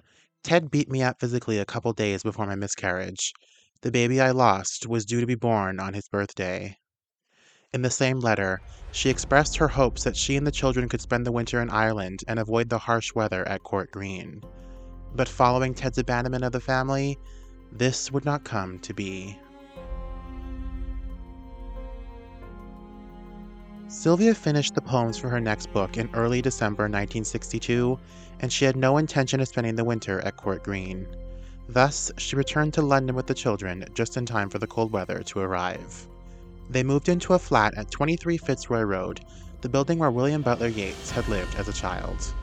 Ted 0.42 0.70
beat 0.70 0.90
me 0.90 1.02
up 1.02 1.18
physically 1.18 1.58
a 1.58 1.64
couple 1.64 1.94
days 1.94 2.22
before 2.22 2.46
my 2.46 2.56
miscarriage. 2.56 3.32
The 3.80 3.90
baby 3.90 4.20
I 4.20 4.32
lost 4.32 4.86
was 4.86 5.06
due 5.06 5.20
to 5.20 5.26
be 5.26 5.34
born 5.34 5.80
on 5.80 5.94
his 5.94 6.08
birthday. 6.08 6.76
In 7.76 7.82
the 7.82 7.90
same 7.90 8.20
letter, 8.20 8.62
she 8.90 9.10
expressed 9.10 9.58
her 9.58 9.68
hopes 9.68 10.02
that 10.04 10.16
she 10.16 10.38
and 10.38 10.46
the 10.46 10.50
children 10.50 10.88
could 10.88 11.02
spend 11.02 11.26
the 11.26 11.30
winter 11.30 11.60
in 11.60 11.68
Ireland 11.68 12.24
and 12.26 12.38
avoid 12.38 12.70
the 12.70 12.78
harsh 12.78 13.14
weather 13.14 13.46
at 13.46 13.64
Court 13.64 13.90
Green. 13.90 14.42
But 15.14 15.28
following 15.28 15.74
Ted's 15.74 15.98
abandonment 15.98 16.42
of 16.42 16.52
the 16.52 16.60
family, 16.60 17.18
this 17.70 18.10
would 18.10 18.24
not 18.24 18.44
come 18.44 18.78
to 18.78 18.94
be. 18.94 19.38
Sylvia 23.88 24.34
finished 24.34 24.74
the 24.74 24.80
poems 24.80 25.18
for 25.18 25.28
her 25.28 25.38
next 25.38 25.70
book 25.70 25.98
in 25.98 26.08
early 26.14 26.40
December 26.40 26.84
1962, 26.84 27.98
and 28.40 28.50
she 28.50 28.64
had 28.64 28.76
no 28.76 28.96
intention 28.96 29.38
of 29.40 29.48
spending 29.48 29.76
the 29.76 29.84
winter 29.84 30.22
at 30.22 30.38
Court 30.38 30.62
Green. 30.62 31.06
Thus, 31.68 32.10
she 32.16 32.36
returned 32.36 32.72
to 32.72 32.80
London 32.80 33.14
with 33.14 33.26
the 33.26 33.34
children 33.34 33.84
just 33.92 34.16
in 34.16 34.24
time 34.24 34.48
for 34.48 34.58
the 34.58 34.66
cold 34.66 34.92
weather 34.92 35.22
to 35.24 35.40
arrive. 35.40 36.08
They 36.70 36.82
moved 36.82 37.08
into 37.08 37.34
a 37.34 37.38
flat 37.38 37.74
at 37.74 37.90
23 37.90 38.36
Fitzroy 38.38 38.82
Road, 38.82 39.20
the 39.60 39.68
building 39.68 39.98
where 39.98 40.10
William 40.10 40.42
Butler 40.42 40.68
Yeats 40.68 41.10
had 41.10 41.28
lived 41.28 41.54
as 41.56 41.68
a 41.68 41.72
child. 41.72 42.34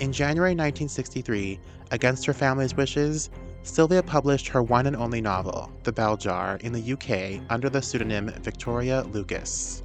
In 0.00 0.12
January 0.12 0.52
1963, 0.52 1.58
against 1.90 2.24
her 2.26 2.32
family's 2.32 2.76
wishes, 2.76 3.30
Sylvia 3.62 4.02
published 4.02 4.48
her 4.48 4.62
one 4.62 4.86
and 4.86 4.96
only 4.96 5.20
novel, 5.20 5.70
The 5.82 5.92
Bell 5.92 6.16
Jar, 6.16 6.56
in 6.62 6.72
the 6.72 6.92
UK 6.92 7.42
under 7.50 7.68
the 7.68 7.82
pseudonym 7.82 8.30
Victoria 8.40 9.02
Lucas. 9.12 9.82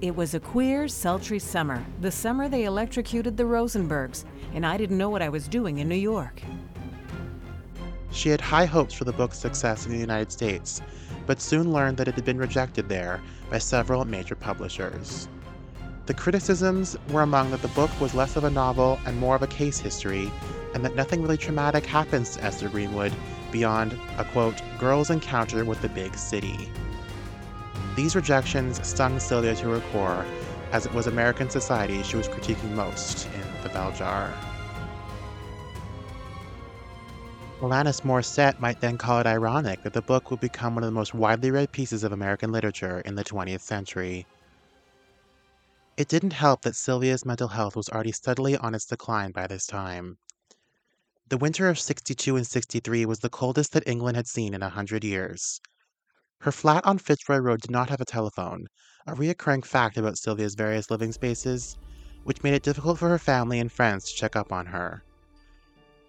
It 0.00 0.14
was 0.16 0.34
a 0.34 0.40
queer, 0.40 0.88
sultry 0.88 1.38
summer, 1.38 1.84
the 2.00 2.10
summer 2.10 2.48
they 2.48 2.64
electrocuted 2.64 3.36
the 3.36 3.44
Rosenbergs, 3.44 4.24
and 4.52 4.66
I 4.66 4.76
didn't 4.76 4.98
know 4.98 5.08
what 5.08 5.22
I 5.22 5.28
was 5.28 5.46
doing 5.46 5.78
in 5.78 5.88
New 5.88 5.94
York. 5.94 6.42
She 8.10 8.28
had 8.28 8.40
high 8.40 8.66
hopes 8.66 8.92
for 8.92 9.04
the 9.04 9.12
book's 9.12 9.38
success 9.38 9.86
in 9.86 9.92
the 9.92 9.98
United 9.98 10.32
States, 10.32 10.82
but 11.26 11.40
soon 11.40 11.72
learned 11.72 11.96
that 11.96 12.08
it 12.08 12.14
had 12.14 12.24
been 12.24 12.38
rejected 12.38 12.88
there 12.88 13.20
by 13.50 13.58
several 13.58 14.04
major 14.04 14.34
publishers. 14.34 15.28
The 16.06 16.14
criticisms 16.14 16.96
were 17.10 17.22
among 17.22 17.52
that 17.52 17.62
the 17.62 17.68
book 17.68 17.90
was 18.00 18.14
less 18.14 18.36
of 18.36 18.44
a 18.44 18.50
novel 18.50 18.98
and 19.06 19.18
more 19.18 19.36
of 19.36 19.42
a 19.42 19.46
case 19.46 19.78
history, 19.78 20.32
and 20.74 20.84
that 20.84 20.96
nothing 20.96 21.22
really 21.22 21.36
traumatic 21.36 21.86
happens 21.86 22.30
to 22.30 22.42
Esther 22.42 22.68
Greenwood 22.68 23.12
beyond 23.52 23.96
a 24.18 24.24
quote, 24.24 24.60
girl's 24.78 25.10
encounter 25.10 25.64
with 25.64 25.80
the 25.80 25.88
big 25.90 26.16
city. 26.16 26.68
These 27.94 28.16
rejections 28.16 28.84
stung 28.86 29.20
Sylvia 29.20 29.54
to 29.56 29.68
her 29.70 29.80
core, 29.92 30.24
as 30.72 30.86
it 30.86 30.94
was 30.94 31.06
American 31.06 31.50
society 31.50 32.02
she 32.02 32.16
was 32.16 32.28
critiquing 32.28 32.72
most 32.74 33.28
in 33.34 33.62
The 33.62 33.68
Bell 33.68 33.92
Jar. 33.92 34.32
Alanis 37.62 38.00
Morissette 38.00 38.58
might 38.58 38.80
then 38.80 38.98
call 38.98 39.20
it 39.20 39.26
ironic 39.26 39.84
that 39.84 39.92
the 39.92 40.02
book 40.02 40.32
would 40.32 40.40
become 40.40 40.74
one 40.74 40.82
of 40.82 40.88
the 40.88 40.98
most 40.98 41.14
widely 41.14 41.52
read 41.52 41.70
pieces 41.70 42.02
of 42.02 42.10
American 42.10 42.50
literature 42.50 42.98
in 43.02 43.14
the 43.14 43.22
20th 43.22 43.60
century. 43.60 44.26
It 45.96 46.08
didn't 46.08 46.32
help 46.32 46.62
that 46.62 46.74
Sylvia's 46.74 47.24
mental 47.24 47.46
health 47.46 47.76
was 47.76 47.88
already 47.88 48.10
steadily 48.10 48.56
on 48.56 48.74
its 48.74 48.84
decline 48.84 49.30
by 49.30 49.46
this 49.46 49.64
time. 49.64 50.18
The 51.28 51.38
winter 51.38 51.68
of 51.68 51.78
62 51.78 52.34
and 52.34 52.44
63 52.44 53.06
was 53.06 53.20
the 53.20 53.30
coldest 53.30 53.74
that 53.74 53.86
England 53.86 54.16
had 54.16 54.26
seen 54.26 54.54
in 54.54 54.62
a 54.64 54.68
hundred 54.68 55.04
years. 55.04 55.60
Her 56.40 56.50
flat 56.50 56.84
on 56.84 56.98
Fitzroy 56.98 57.38
Road 57.38 57.60
did 57.60 57.70
not 57.70 57.90
have 57.90 58.00
a 58.00 58.04
telephone, 58.04 58.66
a 59.06 59.14
reoccurring 59.14 59.64
fact 59.64 59.96
about 59.96 60.18
Sylvia's 60.18 60.56
various 60.56 60.90
living 60.90 61.12
spaces, 61.12 61.76
which 62.24 62.42
made 62.42 62.54
it 62.54 62.64
difficult 62.64 62.98
for 62.98 63.08
her 63.08 63.20
family 63.20 63.60
and 63.60 63.70
friends 63.70 64.06
to 64.06 64.16
check 64.16 64.34
up 64.34 64.50
on 64.50 64.66
her. 64.66 65.04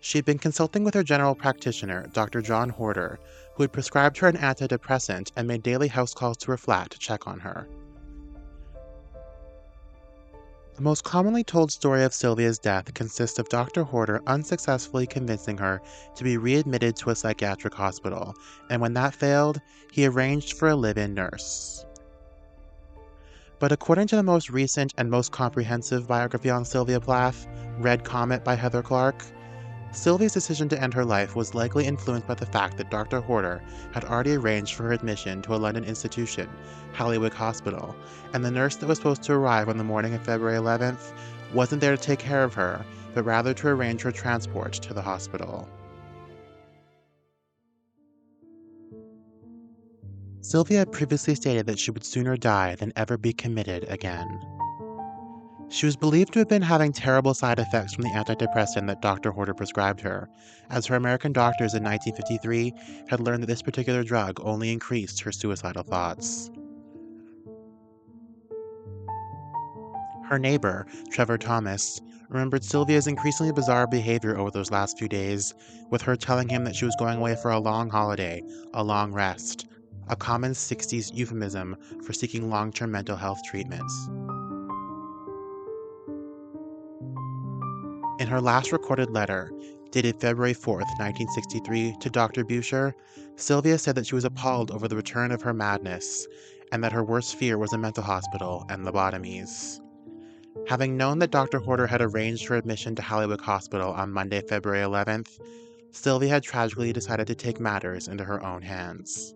She 0.03 0.17
had 0.17 0.25
been 0.25 0.37
consulting 0.37 0.83
with 0.83 0.95
her 0.95 1.03
general 1.03 1.33
practitioner, 1.33 2.07
Dr. 2.11 2.41
John 2.41 2.67
Horder, 2.67 3.19
who 3.55 3.63
had 3.63 3.71
prescribed 3.71 4.17
her 4.17 4.27
an 4.27 4.35
antidepressant 4.35 5.31
and 5.37 5.47
made 5.47 5.63
daily 5.63 5.87
house 5.87 6.13
calls 6.13 6.35
to 6.39 6.51
her 6.51 6.57
flat 6.57 6.89
to 6.89 6.99
check 6.99 7.25
on 7.25 7.39
her. 7.39 7.69
The 10.75 10.81
most 10.81 11.05
commonly 11.05 11.45
told 11.45 11.71
story 11.71 12.03
of 12.03 12.13
Sylvia's 12.13 12.59
death 12.59 12.93
consists 12.93 13.39
of 13.39 13.47
Dr. 13.47 13.83
Horder 13.83 14.21
unsuccessfully 14.27 15.07
convincing 15.07 15.57
her 15.59 15.81
to 16.15 16.23
be 16.25 16.35
readmitted 16.35 16.97
to 16.97 17.11
a 17.11 17.15
psychiatric 17.15 17.73
hospital, 17.73 18.35
and 18.69 18.81
when 18.81 18.95
that 18.95 19.15
failed, 19.15 19.61
he 19.93 20.05
arranged 20.05 20.57
for 20.57 20.67
a 20.67 20.75
live 20.75 20.97
in 20.97 21.13
nurse. 21.13 21.85
But 23.57 23.71
according 23.71 24.07
to 24.07 24.17
the 24.17 24.23
most 24.23 24.49
recent 24.49 24.93
and 24.97 25.09
most 25.09 25.31
comprehensive 25.31 26.09
biography 26.09 26.49
on 26.49 26.65
Sylvia 26.65 26.99
Plath, 26.99 27.47
Red 27.77 28.03
Comet 28.03 28.43
by 28.43 28.55
Heather 28.55 28.81
Clark, 28.81 29.23
Sylvia's 29.93 30.33
decision 30.33 30.67
to 30.69 30.81
end 30.81 30.91
her 30.95 31.05
life 31.05 31.35
was 31.35 31.53
likely 31.53 31.85
influenced 31.85 32.27
by 32.27 32.33
the 32.33 32.47
fact 32.47 32.77
that 32.77 32.89
Dr. 32.89 33.21
Horder 33.21 33.61
had 33.93 34.03
already 34.03 34.33
arranged 34.33 34.73
for 34.73 34.83
her 34.83 34.91
admission 34.91 35.41
to 35.43 35.53
a 35.53 35.57
London 35.57 35.83
institution, 35.83 36.49
Halliwick 36.93 37.33
Hospital, 37.33 37.95
and 38.33 38.43
the 38.43 38.49
nurse 38.49 38.75
that 38.77 38.87
was 38.87 38.97
supposed 38.97 39.21
to 39.23 39.33
arrive 39.33 39.69
on 39.69 39.77
the 39.77 39.83
morning 39.83 40.15
of 40.15 40.25
February 40.25 40.57
11th 40.57 41.13
wasn't 41.53 41.79
there 41.79 41.95
to 41.95 42.01
take 42.01 42.17
care 42.17 42.43
of 42.43 42.55
her, 42.55 42.83
but 43.13 43.23
rather 43.23 43.53
to 43.53 43.67
arrange 43.67 44.01
her 44.01 44.11
transport 44.11 44.73
to 44.73 44.95
the 44.95 45.01
hospital. 45.01 45.69
Sylvia 50.41 50.79
had 50.79 50.91
previously 50.91 51.35
stated 51.35 51.67
that 51.67 51.79
she 51.79 51.91
would 51.91 52.03
sooner 52.03 52.35
die 52.35 52.75
than 52.75 52.91
ever 52.95 53.15
be 53.17 53.31
committed 53.31 53.85
again. 53.89 54.27
She 55.73 55.87
was 55.87 55.95
believed 55.95 56.33
to 56.33 56.39
have 56.39 56.47
been 56.47 56.61
having 56.61 56.93
terrible 56.93 57.33
side 57.33 57.57
effects 57.57 57.95
from 57.95 58.03
the 58.03 58.11
antidepressant 58.11 58.85
that 58.85 59.01
Dr. 59.01 59.31
Horder 59.31 59.55
prescribed 59.55 60.01
her, 60.01 60.29
as 60.69 60.85
her 60.85 60.95
American 60.95 61.33
doctors 61.33 61.73
in 61.73 61.83
1953 61.83 62.71
had 63.09 63.19
learned 63.19 63.41
that 63.41 63.47
this 63.47 63.63
particular 63.63 64.03
drug 64.03 64.39
only 64.43 64.71
increased 64.71 65.21
her 65.21 65.31
suicidal 65.31 65.81
thoughts. 65.81 66.51
Her 70.25 70.37
neighbor, 70.37 70.85
Trevor 71.09 71.39
Thomas, 71.39 71.99
remembered 72.29 72.63
Sylvia's 72.63 73.07
increasingly 73.07 73.51
bizarre 73.51 73.87
behavior 73.87 74.37
over 74.37 74.51
those 74.51 74.69
last 74.69 74.99
few 74.99 75.07
days, 75.09 75.55
with 75.89 76.03
her 76.03 76.15
telling 76.15 76.49
him 76.49 76.65
that 76.65 76.75
she 76.75 76.85
was 76.85 76.95
going 76.99 77.17
away 77.17 77.35
for 77.35 77.49
a 77.49 77.59
long 77.59 77.89
holiday, 77.89 78.43
a 78.75 78.83
long 78.83 79.11
rest, 79.11 79.65
a 80.07 80.15
common 80.15 80.51
60s 80.51 81.11
euphemism 81.15 81.75
for 82.05 82.13
seeking 82.13 82.51
long 82.51 82.71
term 82.71 82.91
mental 82.91 83.17
health 83.17 83.41
treatments. 83.43 84.09
In 88.19 88.27
her 88.27 88.39
last 88.39 88.71
recorded 88.71 89.09
letter, 89.09 89.51
dated 89.89 90.19
February 90.19 90.53
4th, 90.53 90.99
1963, 90.99 91.97
to 91.99 92.09
Dr. 92.11 92.45
Beuscher, 92.45 92.93
Sylvia 93.37 93.79
said 93.79 93.95
that 93.95 94.05
she 94.05 94.13
was 94.13 94.23
appalled 94.23 94.69
over 94.69 94.87
the 94.87 94.95
return 94.95 95.31
of 95.31 95.41
her 95.41 95.53
madness 95.53 96.27
and 96.71 96.83
that 96.83 96.91
her 96.91 97.03
worst 97.03 97.35
fear 97.35 97.57
was 97.57 97.73
a 97.73 97.77
mental 97.77 98.03
hospital 98.03 98.65
and 98.69 98.85
lobotomies. 98.85 99.81
Having 100.67 100.95
known 100.95 101.17
that 101.19 101.31
Dr. 101.31 101.59
Horder 101.59 101.87
had 101.87 102.01
arranged 102.01 102.45
her 102.47 102.55
admission 102.55 102.95
to 102.95 103.01
Halliwick 103.01 103.41
Hospital 103.41 103.91
on 103.91 104.11
Monday, 104.11 104.41
February 104.41 104.85
11th, 104.85 105.39
Sylvia 105.91 106.29
had 106.29 106.43
tragically 106.43 106.93
decided 106.93 107.25
to 107.27 107.35
take 107.35 107.59
matters 107.59 108.07
into 108.07 108.23
her 108.23 108.43
own 108.45 108.61
hands. 108.61 109.33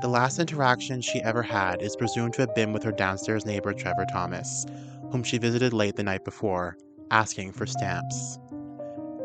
The 0.00 0.08
last 0.08 0.38
interaction 0.38 1.00
she 1.00 1.20
ever 1.22 1.42
had 1.42 1.82
is 1.82 1.96
presumed 1.96 2.34
to 2.34 2.42
have 2.42 2.54
been 2.54 2.72
with 2.72 2.84
her 2.84 2.92
downstairs 2.92 3.44
neighbor 3.44 3.72
Trevor 3.72 4.06
Thomas, 4.06 4.64
whom 5.10 5.24
she 5.24 5.38
visited 5.38 5.72
late 5.72 5.96
the 5.96 6.04
night 6.04 6.24
before, 6.24 6.76
asking 7.10 7.50
for 7.50 7.66
stamps. 7.66 8.38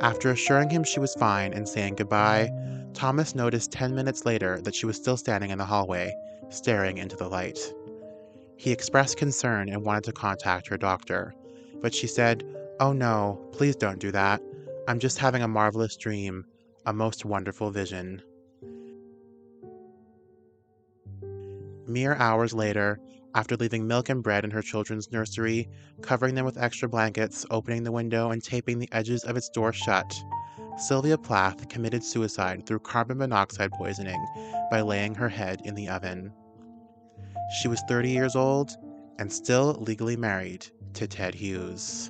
After 0.01 0.31
assuring 0.31 0.71
him 0.71 0.83
she 0.83 0.99
was 0.99 1.13
fine 1.13 1.53
and 1.53 1.69
saying 1.69 1.95
goodbye, 1.95 2.49
Thomas 2.95 3.36
noticed 3.36 3.71
10 3.71 3.93
minutes 3.93 4.25
later 4.25 4.62
that 4.62 4.73
she 4.73 4.88
was 4.88 4.95
still 4.95 5.15
standing 5.15 5.51
in 5.51 5.59
the 5.59 5.65
hallway, 5.65 6.12
staring 6.49 6.97
into 6.97 7.15
the 7.15 7.29
light. 7.29 7.59
He 8.57 8.71
expressed 8.71 9.17
concern 9.17 9.69
and 9.69 9.83
wanted 9.83 10.05
to 10.05 10.12
contact 10.12 10.67
her 10.69 10.77
doctor, 10.77 11.36
but 11.81 11.93
she 11.93 12.07
said, 12.07 12.43
Oh 12.79 12.93
no, 12.93 13.47
please 13.51 13.75
don't 13.75 13.99
do 13.99 14.12
that. 14.12 14.41
I'm 14.88 14.97
just 14.97 15.19
having 15.19 15.43
a 15.43 15.47
marvelous 15.47 15.95
dream, 15.95 16.45
a 16.88 16.93
most 16.93 17.25
wonderful 17.25 17.69
vision. 17.69 18.23
Mere 21.93 22.15
hours 22.15 22.56
later, 22.56 22.99
after 23.36 23.56
leaving 23.56 23.86
milk 23.86 24.10
and 24.10 24.23
bread 24.23 24.43
in 24.43 24.49
her 24.49 24.63
children's 24.63 25.12
nursery, 25.12 25.69
covering 26.01 26.34
them 26.34 26.43
with 26.43 26.58
extra 26.58 26.89
blankets, 26.89 27.45
opening 27.51 27.84
the 27.84 27.91
window, 27.91 28.32
and 28.32 28.43
taping 28.43 28.79
the 28.79 28.89
edges 28.91 29.23
of 29.25 29.38
its 29.38 29.47
door 29.47 29.71
shut, 29.71 30.12
Sylvia 30.75 31.19
Plath 31.19 31.69
committed 31.69 32.03
suicide 32.03 32.65
through 32.65 32.79
carbon 32.79 33.19
monoxide 33.19 33.71
poisoning 33.73 34.25
by 34.71 34.82
laying 34.82 35.13
her 35.13 35.29
head 35.29 35.62
in 35.65 35.75
the 35.75 35.88
oven. 35.88 36.34
She 37.62 37.67
was 37.67 37.84
30 37.88 38.10
years 38.10 38.36
old 38.36 38.75
and 39.19 39.32
still 39.32 39.73
legally 39.79 40.17
married 40.17 40.65
to 40.95 41.06
Ted 41.06 41.36
Hughes. 41.36 42.10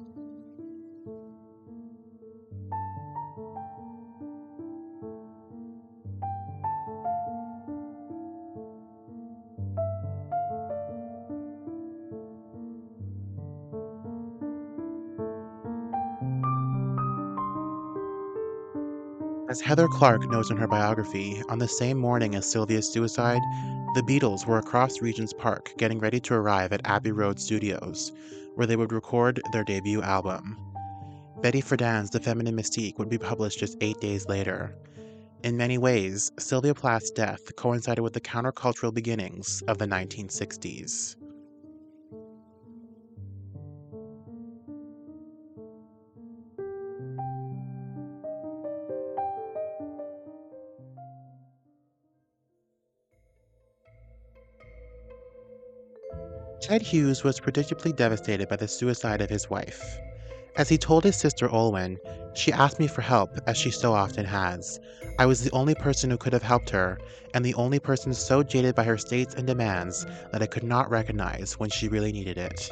As 19.54 19.62
Heather 19.62 19.88
Clark 19.88 20.28
notes 20.32 20.50
in 20.50 20.58
her 20.58 20.68
biography, 20.68 21.40
on 21.48 21.60
the 21.60 21.68
same 21.68 22.00
morning 22.00 22.34
as 22.34 22.50
Sylvia's 22.50 22.92
suicide, 22.92 23.44
the 23.94 24.02
Beatles 24.02 24.48
were 24.48 24.58
across 24.58 25.00
Regent's 25.00 25.32
Park 25.32 25.76
getting 25.78 26.00
ready 26.00 26.20
to 26.22 26.34
arrive 26.34 26.74
at 26.74 26.82
Abbey 26.86 27.12
Road 27.12 27.40
Studios, 27.40 28.12
where 28.56 28.66
they 28.66 28.76
would 28.76 28.92
record 28.92 29.40
their 29.52 29.64
debut 29.64 30.02
album. 30.02 30.58
Betty 31.40 31.62
Friedan's 31.62 32.10
The 32.10 32.20
Feminine 32.20 32.56
Mystique 32.56 32.98
would 32.98 33.10
be 33.10 33.20
published 33.20 33.60
just 33.60 33.78
eight 33.80 34.02
days 34.02 34.28
later. 34.28 34.76
In 35.44 35.56
many 35.56 35.78
ways, 35.78 36.32
Sylvia 36.40 36.74
Plath's 36.74 37.12
death 37.12 37.56
coincided 37.56 38.02
with 38.02 38.14
the 38.14 38.22
countercultural 38.22 38.92
beginnings 38.92 39.62
of 39.68 39.78
the 39.78 39.86
1960s. 39.86 41.16
Ted 56.74 56.82
Hughes 56.82 57.24
was 57.24 57.40
predictably 57.40 57.96
devastated 57.96 58.50
by 58.50 58.56
the 58.56 58.68
suicide 58.68 59.22
of 59.22 59.30
his 59.30 59.48
wife. 59.48 60.00
As 60.56 60.70
he 60.70 60.76
told 60.80 61.04
his 61.04 61.16
sister 61.16 61.48
Olwen, 61.48 62.00
she 62.34 62.52
asked 62.52 62.80
me 62.80 62.88
for 62.88 63.04
help, 63.04 63.30
as 63.46 63.58
she 63.58 63.70
so 63.70 63.94
often 63.94 64.26
has. 64.26 64.80
I 65.20 65.28
was 65.28 65.44
the 65.44 65.52
only 65.52 65.76
person 65.76 66.10
who 66.10 66.18
could 66.18 66.34
have 66.34 66.42
helped 66.42 66.72
her, 66.72 66.98
and 67.36 67.46
the 67.46 67.54
only 67.54 67.78
person 67.78 68.12
so 68.16 68.42
jaded 68.42 68.74
by 68.74 68.86
her 68.86 68.98
states 68.98 69.36
and 69.36 69.46
demands 69.46 70.08
that 70.32 70.42
I 70.42 70.48
could 70.48 70.64
not 70.64 70.90
recognize 70.90 71.60
when 71.60 71.70
she 71.70 71.90
really 71.90 72.12
needed 72.12 72.40
it. 72.40 72.72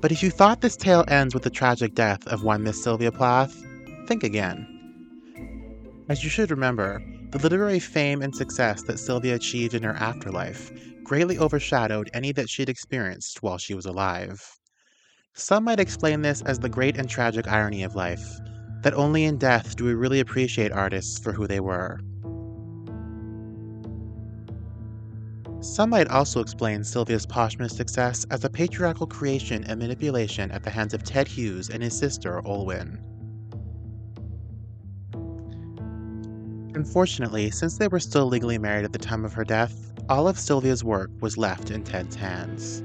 But 0.00 0.10
if 0.10 0.20
you 0.24 0.32
thought 0.32 0.62
this 0.62 0.76
tale 0.76 1.04
ends 1.06 1.32
with 1.32 1.44
the 1.44 1.50
tragic 1.50 1.94
death 1.94 2.26
of 2.26 2.42
one 2.42 2.64
Miss 2.64 2.82
Sylvia 2.82 3.12
Plath, 3.12 3.54
think 4.08 4.24
again. 4.24 4.66
As 6.08 6.24
you 6.24 6.28
should 6.28 6.50
remember, 6.50 7.00
the 7.32 7.38
literary 7.38 7.78
fame 7.78 8.20
and 8.20 8.34
success 8.34 8.82
that 8.82 8.98
Sylvia 8.98 9.34
achieved 9.34 9.72
in 9.72 9.82
her 9.82 9.94
afterlife 9.94 10.70
greatly 11.02 11.38
overshadowed 11.38 12.10
any 12.12 12.30
that 12.32 12.50
she 12.50 12.60
had 12.60 12.68
experienced 12.68 13.42
while 13.42 13.56
she 13.56 13.72
was 13.72 13.86
alive. 13.86 14.58
Some 15.32 15.64
might 15.64 15.80
explain 15.80 16.20
this 16.20 16.42
as 16.42 16.58
the 16.58 16.68
great 16.68 16.98
and 16.98 17.08
tragic 17.08 17.48
irony 17.48 17.84
of 17.84 17.94
life 17.94 18.38
that 18.82 18.92
only 18.92 19.24
in 19.24 19.38
death 19.38 19.76
do 19.76 19.84
we 19.84 19.94
really 19.94 20.20
appreciate 20.20 20.72
artists 20.72 21.18
for 21.18 21.32
who 21.32 21.46
they 21.46 21.60
were. 21.60 22.00
Some 25.60 25.90
might 25.90 26.08
also 26.08 26.40
explain 26.40 26.84
Sylvia's 26.84 27.24
posthumous 27.24 27.74
success 27.74 28.26
as 28.30 28.44
a 28.44 28.50
patriarchal 28.50 29.06
creation 29.06 29.64
and 29.64 29.78
manipulation 29.78 30.50
at 30.50 30.64
the 30.64 30.70
hands 30.70 30.92
of 30.92 31.02
Ted 31.02 31.28
Hughes 31.28 31.70
and 31.70 31.82
his 31.82 31.96
sister, 31.96 32.42
Olwen. 32.44 32.98
Unfortunately, 36.74 37.50
since 37.50 37.76
they 37.76 37.88
were 37.88 38.00
still 38.00 38.26
legally 38.26 38.56
married 38.56 38.84
at 38.84 38.92
the 38.92 38.98
time 38.98 39.24
of 39.26 39.34
her 39.34 39.44
death, 39.44 39.92
all 40.08 40.26
of 40.26 40.38
Sylvia's 40.38 40.82
work 40.82 41.10
was 41.20 41.36
left 41.36 41.70
in 41.70 41.84
Ted's 41.84 42.16
hands. 42.16 42.82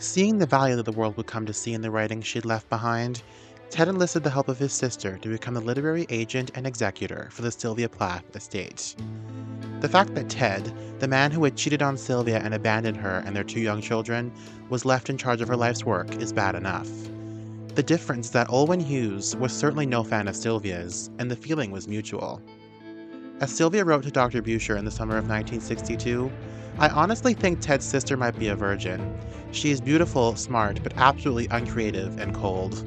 Seeing 0.00 0.38
the 0.38 0.46
value 0.46 0.74
that 0.74 0.84
the 0.84 0.90
world 0.90 1.16
would 1.16 1.28
come 1.28 1.46
to 1.46 1.52
see 1.52 1.74
in 1.74 1.80
the 1.80 1.92
writings 1.92 2.26
she'd 2.26 2.44
left 2.44 2.68
behind, 2.68 3.22
Ted 3.70 3.86
enlisted 3.86 4.24
the 4.24 4.30
help 4.30 4.48
of 4.48 4.58
his 4.58 4.72
sister 4.72 5.16
to 5.18 5.28
become 5.28 5.54
the 5.54 5.60
literary 5.60 6.06
agent 6.10 6.50
and 6.56 6.66
executor 6.66 7.28
for 7.30 7.42
the 7.42 7.52
Sylvia 7.52 7.88
Plath 7.88 8.24
estate. 8.34 8.96
The 9.80 9.88
fact 9.88 10.16
that 10.16 10.28
Ted, 10.28 10.72
the 10.98 11.08
man 11.08 11.30
who 11.30 11.44
had 11.44 11.56
cheated 11.56 11.82
on 11.82 11.96
Sylvia 11.96 12.40
and 12.40 12.52
abandoned 12.52 12.96
her 12.96 13.22
and 13.24 13.34
their 13.34 13.44
two 13.44 13.60
young 13.60 13.80
children, 13.80 14.32
was 14.68 14.84
left 14.84 15.08
in 15.08 15.16
charge 15.16 15.40
of 15.40 15.48
her 15.48 15.56
life's 15.56 15.84
work 15.84 16.16
is 16.16 16.32
bad 16.32 16.56
enough. 16.56 16.88
The 17.74 17.82
difference 17.82 18.28
that 18.30 18.48
Olwen 18.48 18.82
Hughes 18.82 19.34
was 19.34 19.50
certainly 19.50 19.86
no 19.86 20.04
fan 20.04 20.28
of 20.28 20.36
Sylvia's, 20.36 21.08
and 21.18 21.30
the 21.30 21.36
feeling 21.36 21.70
was 21.70 21.88
mutual. 21.88 22.42
As 23.40 23.50
Sylvia 23.50 23.82
wrote 23.82 24.02
to 24.02 24.10
Dr. 24.10 24.42
Beuscher 24.42 24.76
in 24.76 24.84
the 24.84 24.90
summer 24.90 25.16
of 25.16 25.26
1962, 25.26 26.30
I 26.78 26.90
honestly 26.90 27.32
think 27.32 27.60
Ted's 27.60 27.86
sister 27.86 28.14
might 28.18 28.38
be 28.38 28.48
a 28.48 28.54
virgin. 28.54 29.18
She 29.52 29.70
is 29.70 29.80
beautiful, 29.80 30.36
smart, 30.36 30.82
but 30.82 30.92
absolutely 30.98 31.48
uncreative 31.50 32.18
and 32.18 32.34
cold. 32.34 32.86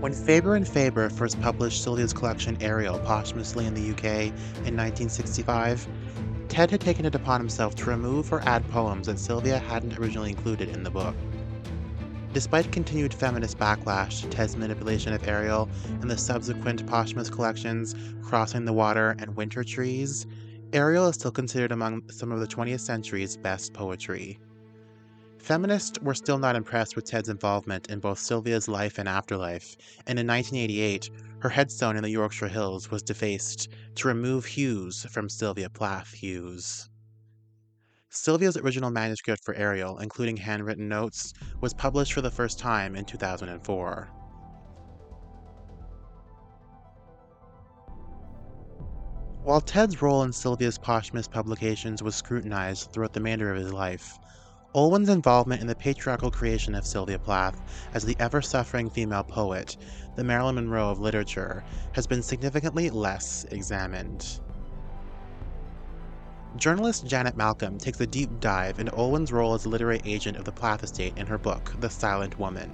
When 0.00 0.14
Faber 0.14 0.56
and 0.56 0.66
Faber 0.66 1.10
first 1.10 1.38
published 1.42 1.82
Sylvia's 1.82 2.14
collection 2.14 2.56
Ariel 2.62 2.98
posthumously 3.00 3.66
in 3.66 3.74
the 3.74 3.90
UK 3.90 4.28
in 4.64 4.74
1965, 4.74 5.86
Ted 6.48 6.70
had 6.70 6.80
taken 6.80 7.04
it 7.04 7.14
upon 7.14 7.40
himself 7.40 7.74
to 7.74 7.90
remove 7.90 8.32
or 8.32 8.40
add 8.48 8.66
poems 8.70 9.06
that 9.06 9.18
Sylvia 9.18 9.58
hadn't 9.58 9.98
originally 9.98 10.30
included 10.30 10.70
in 10.70 10.82
the 10.82 10.90
book. 10.90 11.14
Despite 12.34 12.72
continued 12.72 13.14
feminist 13.14 13.58
backlash 13.58 14.20
to 14.22 14.28
Ted's 14.28 14.56
manipulation 14.56 15.12
of 15.12 15.28
Ariel 15.28 15.70
and 16.00 16.10
the 16.10 16.18
subsequent 16.18 16.84
posthumous 16.84 17.30
collections 17.30 17.94
Crossing 18.24 18.64
the 18.64 18.72
Water 18.72 19.14
and 19.20 19.36
Winter 19.36 19.62
Trees, 19.62 20.26
Ariel 20.72 21.06
is 21.06 21.14
still 21.14 21.30
considered 21.30 21.70
among 21.70 22.10
some 22.10 22.32
of 22.32 22.40
the 22.40 22.46
20th 22.48 22.80
century's 22.80 23.36
best 23.36 23.72
poetry. 23.72 24.40
Feminists 25.38 26.00
were 26.02 26.12
still 26.12 26.38
not 26.38 26.56
impressed 26.56 26.96
with 26.96 27.04
Ted's 27.04 27.28
involvement 27.28 27.88
in 27.88 28.00
both 28.00 28.18
Sylvia's 28.18 28.66
life 28.66 28.98
and 28.98 29.08
afterlife, 29.08 29.76
and 30.08 30.18
in 30.18 30.26
1988, 30.26 31.10
her 31.38 31.50
headstone 31.50 31.96
in 31.96 32.02
the 32.02 32.10
Yorkshire 32.10 32.48
Hills 32.48 32.90
was 32.90 33.04
defaced 33.04 33.68
to 33.94 34.08
remove 34.08 34.44
Hughes 34.44 35.06
from 35.08 35.28
Sylvia 35.28 35.70
Plath 35.70 36.12
Hughes. 36.12 36.90
Sylvia's 38.16 38.56
original 38.56 38.90
manuscript 38.90 39.44
for 39.44 39.54
Ariel, 39.54 39.98
including 39.98 40.36
handwritten 40.36 40.88
notes, 40.88 41.32
was 41.60 41.74
published 41.74 42.12
for 42.12 42.20
the 42.20 42.30
first 42.30 42.58
time 42.58 42.94
in 42.94 43.04
2004. 43.04 44.08
While 49.42 49.60
Ted's 49.60 50.00
role 50.00 50.22
in 50.22 50.32
Sylvia's 50.32 50.78
posthumous 50.78 51.28
publications 51.28 52.02
was 52.02 52.14
scrutinized 52.14 52.90
throughout 52.92 53.12
the 53.12 53.20
remainder 53.20 53.50
of 53.50 53.58
his 53.58 53.72
life, 53.72 54.18
Olwen's 54.74 55.08
involvement 55.08 55.60
in 55.60 55.66
the 55.66 55.76
patriarchal 55.76 56.30
creation 56.30 56.74
of 56.74 56.86
Sylvia 56.86 57.18
Plath 57.18 57.60
as 57.92 58.04
the 58.04 58.16
ever 58.18 58.40
suffering 58.40 58.90
female 58.90 59.24
poet, 59.24 59.76
the 60.16 60.24
Marilyn 60.24 60.54
Monroe 60.54 60.90
of 60.90 60.98
literature, 60.98 61.62
has 61.94 62.06
been 62.06 62.22
significantly 62.22 62.90
less 62.90 63.44
examined. 63.50 64.40
Journalist 66.56 67.04
Janet 67.04 67.36
Malcolm 67.36 67.78
takes 67.78 68.00
a 68.00 68.06
deep 68.06 68.30
dive 68.38 68.78
into 68.78 68.92
Olwen's 68.92 69.32
role 69.32 69.54
as 69.54 69.64
a 69.64 69.68
literary 69.68 70.00
agent 70.04 70.36
of 70.36 70.44
the 70.44 70.52
Plath 70.52 70.84
estate 70.84 71.18
in 71.18 71.26
her 71.26 71.36
book, 71.36 71.74
The 71.80 71.90
Silent 71.90 72.38
Woman. 72.38 72.70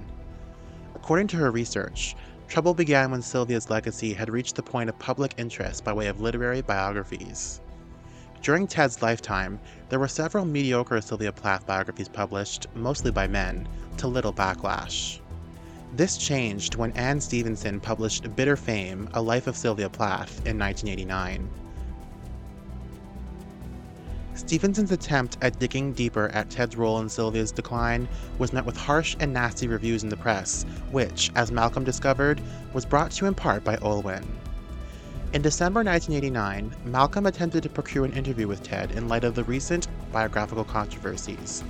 According 0.93 1.25
to 1.29 1.37
her 1.37 1.49
research, 1.49 2.15
trouble 2.47 2.75
began 2.75 3.09
when 3.09 3.23
Sylvia's 3.23 3.71
legacy 3.71 4.13
had 4.13 4.29
reached 4.29 4.55
the 4.55 4.61
point 4.61 4.87
of 4.87 4.99
public 4.99 5.33
interest 5.37 5.83
by 5.83 5.93
way 5.93 6.05
of 6.07 6.21
literary 6.21 6.61
biographies. 6.61 7.59
During 8.43 8.67
Ted's 8.67 9.01
lifetime, 9.01 9.59
there 9.89 9.99
were 9.99 10.07
several 10.07 10.45
mediocre 10.45 11.01
Sylvia 11.01 11.31
Plath 11.31 11.65
biographies 11.65 12.07
published, 12.07 12.67
mostly 12.75 13.09
by 13.09 13.25
men, 13.25 13.67
to 13.97 14.07
little 14.07 14.33
backlash. 14.33 15.21
This 15.93 16.17
changed 16.17 16.75
when 16.75 16.91
Anne 16.91 17.19
Stevenson 17.19 17.79
published 17.79 18.35
Bitter 18.35 18.55
Fame 18.55 19.09
A 19.15 19.21
Life 19.21 19.47
of 19.47 19.57
Sylvia 19.57 19.89
Plath 19.89 20.45
in 20.45 20.59
1989. 20.59 21.49
Stevenson's 24.33 24.91
attempt 24.91 25.37
at 25.41 25.59
digging 25.59 25.91
deeper 25.93 26.29
at 26.29 26.49
Ted's 26.49 26.77
role 26.77 26.99
in 26.99 27.09
Sylvia's 27.09 27.51
decline 27.51 28.07
was 28.37 28.53
met 28.53 28.65
with 28.65 28.77
harsh 28.77 29.15
and 29.19 29.33
nasty 29.33 29.67
reviews 29.67 30.03
in 30.03 30.09
the 30.09 30.17
press, 30.17 30.65
which, 30.89 31.31
as 31.35 31.51
Malcolm 31.51 31.83
discovered, 31.83 32.41
was 32.73 32.85
brought 32.85 33.11
to 33.11 33.25
in 33.25 33.33
part 33.33 33.63
by 33.63 33.75
Olwen. 33.77 34.25
In 35.33 35.41
December 35.41 35.83
1989, 35.83 36.73
Malcolm 36.85 37.25
attempted 37.25 37.63
to 37.63 37.69
procure 37.69 38.05
an 38.05 38.13
interview 38.13 38.47
with 38.47 38.63
Ted 38.63 38.91
in 38.91 39.07
light 39.07 39.23
of 39.23 39.35
the 39.35 39.43
recent 39.45 39.87
biographical 40.11 40.65
controversies. 40.65 41.63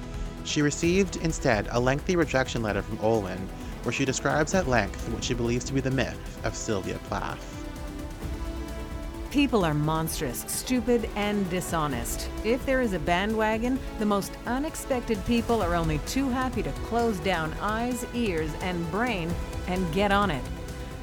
She 0.43 0.61
received, 0.61 1.17
instead, 1.17 1.67
a 1.71 1.79
lengthy 1.79 2.15
rejection 2.15 2.63
letter 2.63 2.81
from 2.81 2.97
Olwen, 2.99 3.47
where 3.83 3.93
she 3.93 4.05
describes 4.05 4.53
at 4.53 4.67
length 4.67 5.09
what 5.09 5.23
she 5.23 5.33
believes 5.33 5.65
to 5.65 5.73
be 5.73 5.81
the 5.81 5.91
myth 5.91 6.39
of 6.43 6.55
Sylvia 6.55 6.99
Plath. 7.07 7.60
People 9.31 9.63
are 9.63 9.73
monstrous, 9.73 10.43
stupid, 10.49 11.09
and 11.15 11.49
dishonest. 11.49 12.29
If 12.43 12.65
there 12.65 12.81
is 12.81 12.91
a 12.91 12.99
bandwagon, 12.99 13.79
the 13.97 14.05
most 14.05 14.33
unexpected 14.45 15.25
people 15.25 15.61
are 15.61 15.73
only 15.73 15.99
too 15.99 16.27
happy 16.27 16.61
to 16.61 16.71
close 16.83 17.17
down 17.21 17.53
eyes, 17.61 18.05
ears, 18.13 18.51
and 18.59 18.91
brain 18.91 19.33
and 19.67 19.93
get 19.93 20.11
on 20.11 20.31
it. 20.31 20.43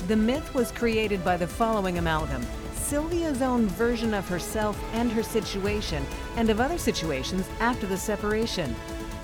The 0.09 0.16
myth 0.16 0.53
was 0.53 0.70
created 0.72 1.24
by 1.24 1.39
the 1.39 1.47
following 1.47 1.97
amalgam 1.97 2.47
Sylvia's 2.74 3.41
own 3.41 3.66
version 3.66 4.12
of 4.12 4.29
herself 4.29 4.79
and 4.93 5.11
her 5.11 5.22
situation, 5.22 6.05
and 6.37 6.51
of 6.51 6.61
other 6.61 6.76
situations 6.76 7.49
after 7.61 7.87
the 7.87 7.97
separation. 7.97 8.76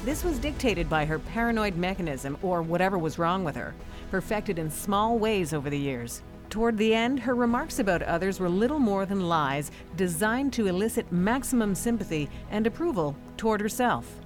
This 0.07 0.25
was 0.25 0.39
dictated 0.39 0.89
by 0.89 1.05
her 1.05 1.19
paranoid 1.19 1.77
mechanism, 1.77 2.39
or 2.43 2.63
whatever 2.63 2.97
was 2.97 3.19
wrong 3.19 3.45
with 3.45 3.57
her, 3.57 3.75
perfected 4.11 4.59
in 4.59 4.71
small 4.71 5.19
ways 5.19 5.53
over 5.53 5.69
the 5.69 5.79
years. 5.79 6.23
Toward 6.55 6.79
the 6.79 6.95
end, 6.95 7.19
her 7.19 7.35
remarks 7.35 7.81
about 7.81 8.01
others 8.05 8.39
were 8.39 8.49
little 8.49 8.79
more 8.79 9.07
than 9.07 9.29
lies 9.29 9.73
designed 9.97 10.53
to 10.53 10.69
elicit 10.69 11.11
maximum 11.11 11.75
sympathy 11.75 12.31
and 12.49 12.65
approval 12.65 13.17
toward 13.37 13.61
herself. 13.61 14.21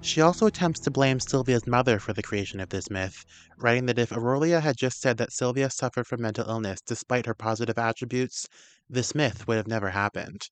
She 0.00 0.20
also 0.20 0.46
attempts 0.46 0.80
to 0.80 0.90
blame 0.90 1.20
Sylvia's 1.20 1.64
mother 1.64 2.00
for 2.00 2.12
the 2.12 2.24
creation 2.24 2.58
of 2.58 2.70
this 2.70 2.90
myth, 2.90 3.24
writing 3.56 3.86
that 3.86 4.00
if 4.00 4.10
Aurelia 4.10 4.58
had 4.58 4.76
just 4.76 5.00
said 5.00 5.16
that 5.18 5.32
Sylvia 5.32 5.70
suffered 5.70 6.08
from 6.08 6.20
mental 6.20 6.50
illness 6.50 6.80
despite 6.80 7.26
her 7.26 7.34
positive 7.34 7.78
attributes, 7.78 8.48
this 8.90 9.14
myth 9.14 9.46
would 9.46 9.58
have 9.58 9.68
never 9.68 9.90
happened. 9.90 10.48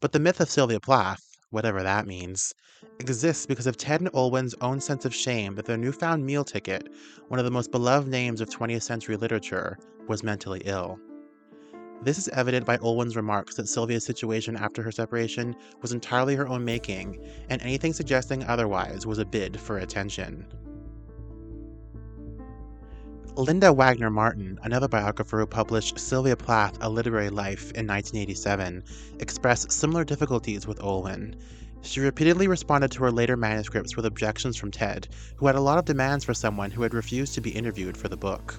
But 0.00 0.10
the 0.10 0.18
myth 0.18 0.40
of 0.40 0.50
Sylvia 0.50 0.80
Plath, 0.80 1.22
whatever 1.52 1.82
that 1.82 2.06
means, 2.06 2.52
exists 2.98 3.46
because 3.46 3.66
of 3.66 3.76
Ted 3.76 4.00
and 4.00 4.10
Olwen's 4.12 4.54
own 4.60 4.80
sense 4.80 5.04
of 5.04 5.14
shame 5.14 5.54
that 5.54 5.66
their 5.66 5.76
newfound 5.76 6.26
meal 6.26 6.44
ticket, 6.44 6.88
one 7.28 7.38
of 7.38 7.44
the 7.44 7.50
most 7.50 7.70
beloved 7.70 8.08
names 8.08 8.40
of 8.40 8.48
20th 8.48 8.82
century 8.82 9.16
literature, 9.16 9.78
was 10.08 10.24
mentally 10.24 10.62
ill. 10.64 10.98
This 12.02 12.18
is 12.18 12.28
evident 12.30 12.66
by 12.66 12.78
Olwen's 12.78 13.14
remarks 13.14 13.54
that 13.54 13.68
Sylvia's 13.68 14.04
situation 14.04 14.56
after 14.56 14.82
her 14.82 14.90
separation 14.90 15.54
was 15.80 15.92
entirely 15.92 16.34
her 16.34 16.48
own 16.48 16.64
making, 16.64 17.24
and 17.48 17.62
anything 17.62 17.92
suggesting 17.92 18.42
otherwise 18.44 19.06
was 19.06 19.18
a 19.18 19.24
bid 19.24 19.60
for 19.60 19.78
attention. 19.78 20.44
Linda 23.36 23.72
Wagner 23.72 24.10
Martin, 24.10 24.58
another 24.62 24.88
biographer 24.88 25.38
who 25.38 25.46
published 25.46 25.98
Sylvia 25.98 26.36
Plath 26.36 26.76
A 26.82 26.90
Literary 26.90 27.30
Life 27.30 27.72
in 27.72 27.86
1987, 27.86 28.84
expressed 29.20 29.72
similar 29.72 30.04
difficulties 30.04 30.66
with 30.66 30.78
Olwen. 30.80 31.36
She 31.80 32.00
repeatedly 32.00 32.46
responded 32.46 32.90
to 32.92 33.02
her 33.04 33.10
later 33.10 33.38
manuscripts 33.38 33.96
with 33.96 34.04
objections 34.04 34.58
from 34.58 34.70
Ted, 34.70 35.08
who 35.36 35.46
had 35.46 35.56
a 35.56 35.60
lot 35.60 35.78
of 35.78 35.86
demands 35.86 36.26
for 36.26 36.34
someone 36.34 36.70
who 36.70 36.82
had 36.82 36.92
refused 36.92 37.32
to 37.34 37.40
be 37.40 37.50
interviewed 37.50 37.96
for 37.96 38.08
the 38.08 38.18
book. 38.18 38.54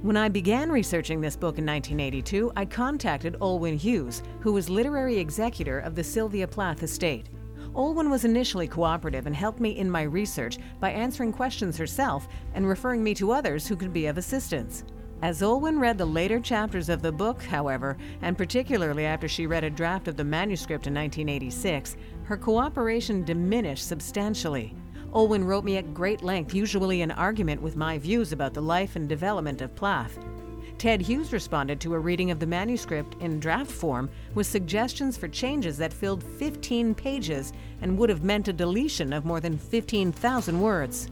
When 0.00 0.16
I 0.16 0.30
began 0.30 0.72
researching 0.72 1.20
this 1.20 1.36
book 1.36 1.58
in 1.58 1.66
1982, 1.66 2.52
I 2.56 2.64
contacted 2.64 3.36
Olwen 3.40 3.76
Hughes, 3.76 4.22
who 4.40 4.54
was 4.54 4.70
literary 4.70 5.18
executor 5.18 5.80
of 5.80 5.94
the 5.94 6.04
Sylvia 6.04 6.48
Plath 6.48 6.82
estate. 6.82 7.28
Olwen 7.74 8.10
was 8.10 8.24
initially 8.24 8.66
cooperative 8.66 9.26
and 9.26 9.36
helped 9.36 9.60
me 9.60 9.78
in 9.78 9.90
my 9.90 10.02
research 10.02 10.58
by 10.80 10.90
answering 10.90 11.32
questions 11.32 11.76
herself 11.76 12.28
and 12.54 12.66
referring 12.66 13.02
me 13.04 13.14
to 13.14 13.32
others 13.32 13.66
who 13.66 13.76
could 13.76 13.92
be 13.92 14.06
of 14.06 14.18
assistance. 14.18 14.84
As 15.20 15.42
Olwen 15.42 15.80
read 15.80 15.98
the 15.98 16.06
later 16.06 16.38
chapters 16.38 16.88
of 16.88 17.02
the 17.02 17.10
book, 17.10 17.42
however, 17.42 17.96
and 18.22 18.38
particularly 18.38 19.04
after 19.04 19.26
she 19.28 19.46
read 19.48 19.64
a 19.64 19.70
draft 19.70 20.06
of 20.06 20.16
the 20.16 20.24
manuscript 20.24 20.86
in 20.86 20.94
1986, 20.94 21.96
her 22.22 22.36
cooperation 22.36 23.24
diminished 23.24 23.86
substantially. 23.86 24.76
Olwen 25.12 25.44
wrote 25.44 25.64
me 25.64 25.76
at 25.76 25.94
great 25.94 26.22
length, 26.22 26.54
usually 26.54 27.02
in 27.02 27.10
argument 27.10 27.60
with 27.60 27.76
my 27.76 27.98
views 27.98 28.32
about 28.32 28.54
the 28.54 28.62
life 28.62 28.94
and 28.94 29.08
development 29.08 29.60
of 29.60 29.74
Plath. 29.74 30.18
Ted 30.78 31.00
Hughes 31.00 31.32
responded 31.32 31.80
to 31.80 31.94
a 31.94 31.98
reading 31.98 32.30
of 32.30 32.38
the 32.38 32.46
manuscript 32.46 33.16
in 33.20 33.40
draft 33.40 33.70
form 33.70 34.08
with 34.36 34.46
suggestions 34.46 35.16
for 35.16 35.26
changes 35.26 35.76
that 35.78 35.92
filled 35.92 36.22
15 36.22 36.94
pages 36.94 37.52
and 37.82 37.98
would 37.98 38.08
have 38.08 38.22
meant 38.22 38.46
a 38.46 38.52
deletion 38.52 39.12
of 39.12 39.24
more 39.24 39.40
than 39.40 39.58
15,000 39.58 40.60
words. 40.60 41.10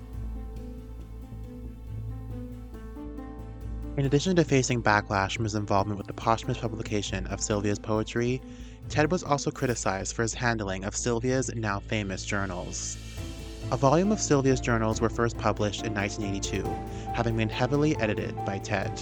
In 3.97 4.05
addition 4.05 4.37
to 4.37 4.45
facing 4.45 4.81
backlash 4.81 5.35
from 5.35 5.45
his 5.45 5.57
involvement 5.57 5.99
with 5.99 6.07
the 6.07 6.13
posthumous 6.13 6.59
publication 6.59 7.27
of 7.27 7.41
Sylvia's 7.41 7.81
poetry, 7.81 8.41
Ted 8.89 9.11
was 9.11 9.25
also 9.25 9.51
criticized 9.51 10.15
for 10.15 10.23
his 10.23 10.35
handling 10.35 10.85
of 10.85 10.95
Sylvia's 10.95 11.53
now 11.57 11.81
famous 11.81 12.25
journals. 12.25 12.99
A 13.73 13.77
volume 13.77 14.13
of 14.13 14.21
Sylvia's 14.21 14.61
journals 14.61 15.01
were 15.01 15.09
first 15.09 15.37
published 15.39 15.85
in 15.85 15.93
1982, 15.93 16.63
having 17.15 17.37
been 17.37 17.49
heavily 17.49 17.97
edited 17.97 18.37
by 18.45 18.59
Ted. 18.59 18.93